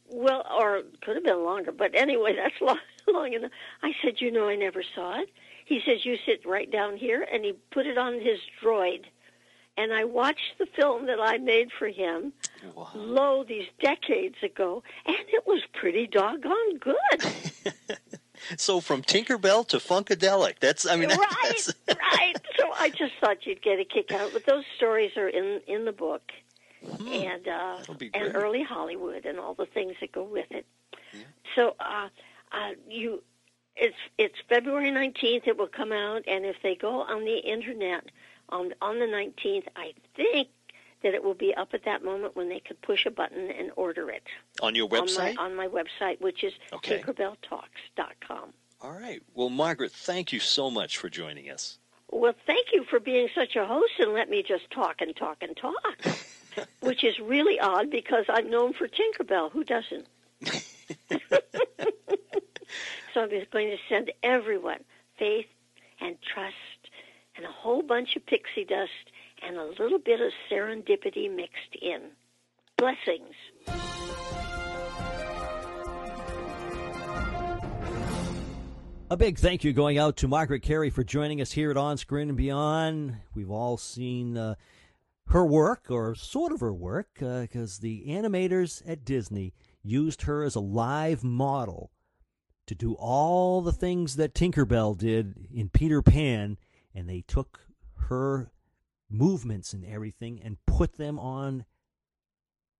[0.08, 4.30] "Well, or could have been longer, but anyway, that's long, long enough." I said, "You
[4.30, 5.28] know, I never saw it."
[5.64, 9.04] He says, "You sit right down here," and he put it on his droid.
[9.76, 12.32] And I watched the film that I made for him,
[12.74, 12.88] Wow.
[12.94, 16.96] lo, these decades ago, and it was pretty doggone good.
[18.56, 21.18] So from Tinkerbell to Funkadelic, that's I mean right,
[21.86, 22.34] that's right.
[22.58, 24.28] So I just thought you'd get a kick out.
[24.28, 26.22] of But those stories are in in the book,
[26.82, 27.76] and uh,
[28.14, 30.66] and early Hollywood and all the things that go with it.
[31.54, 32.08] So uh,
[32.52, 33.22] uh, you,
[33.76, 35.44] it's it's February nineteenth.
[35.46, 38.04] It will come out, and if they go on the internet
[38.48, 40.48] on on the nineteenth, I think
[41.02, 43.70] that it will be up at that moment when they could push a button and
[43.76, 44.22] order it
[44.62, 45.00] on your website.
[45.00, 47.00] on my on my website, which is Okay.
[47.02, 48.52] tinkerbelltalks.com.
[48.82, 49.22] All right.
[49.34, 51.78] Well, Margaret, thank you so much for joining us.
[52.10, 55.38] Well, thank you for being such a host and let me just talk and talk
[55.42, 55.74] and talk,
[56.80, 59.50] which is really odd because I'm known for Tinkerbell.
[59.52, 60.06] Who doesn't?
[63.14, 64.84] so I'm just going to send everyone
[65.18, 65.46] faith
[66.00, 66.54] and trust
[67.36, 68.90] and a whole bunch of pixie dust
[69.46, 72.00] and a little bit of serendipity mixed in.
[72.76, 73.34] Blessings.
[79.12, 81.96] A big thank you going out to Margaret Kerry for joining us here at On
[81.96, 83.16] Screen and Beyond.
[83.34, 84.54] We've all seen uh,
[85.28, 90.54] her work, or sort of her work, because the animators at Disney used her as
[90.54, 91.90] a live model
[92.66, 96.56] to do all the things that Tinkerbell did in Peter Pan,
[96.94, 97.66] and they took
[98.08, 98.52] her
[99.10, 101.64] movements and everything and put them on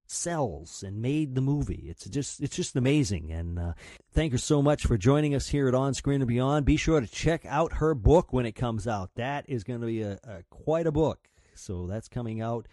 [0.07, 1.87] cells and made the movie.
[1.89, 3.31] It's just it's just amazing.
[3.31, 3.73] And uh,
[4.13, 6.67] thank her so much for joining us here at On Screen and Beyond.
[6.67, 9.11] Be sure to check out her book when it comes out.
[9.15, 11.30] That is going to be a, a quite a book.
[11.61, 12.67] So that's coming out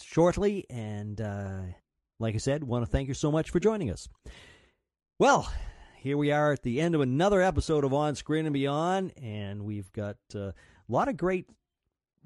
[0.00, 0.66] shortly.
[0.68, 1.60] And uh,
[2.18, 4.08] like I said, want to thank you so much for joining us.
[5.18, 5.50] Well.
[6.00, 9.64] Here we are at the end of another episode of On Screen and Beyond, and
[9.64, 10.54] we've got uh, a
[10.86, 11.46] lot of great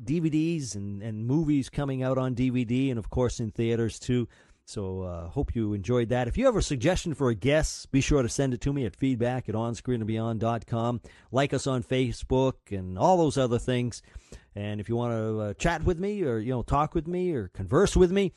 [0.04, 4.28] DVDs and, and movies coming out on DVD and, of course, in theaters too.
[4.64, 6.28] So uh, hope you enjoyed that.
[6.28, 8.86] If you have a suggestion for a guest, be sure to send it to me
[8.86, 11.00] at feedback at onscreenandbeyond.com.
[11.30, 14.02] Like us on Facebook and all those other things.
[14.54, 17.32] And if you want to uh, chat with me or, you know, talk with me
[17.32, 18.32] or converse with me,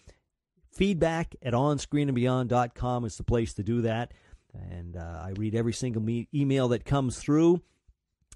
[0.71, 4.13] feedback at onscreenandbeyond.com is the place to do that.
[4.53, 7.61] And uh, I read every single me- email that comes through.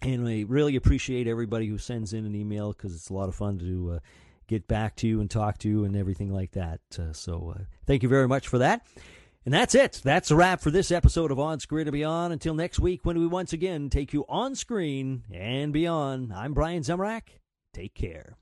[0.01, 3.35] And I really appreciate everybody who sends in an email because it's a lot of
[3.35, 3.99] fun to uh,
[4.49, 6.81] get back to you and talk to you and everything like that.
[6.97, 8.85] Uh, so uh, thank you very much for that.
[9.45, 10.01] And that's it.
[10.03, 12.33] That's a wrap for this episode of On Screen and Beyond.
[12.33, 16.83] Until next week, when we once again take you on screen and beyond, I'm Brian
[16.83, 17.21] Zemrak.
[17.73, 18.35] Take care.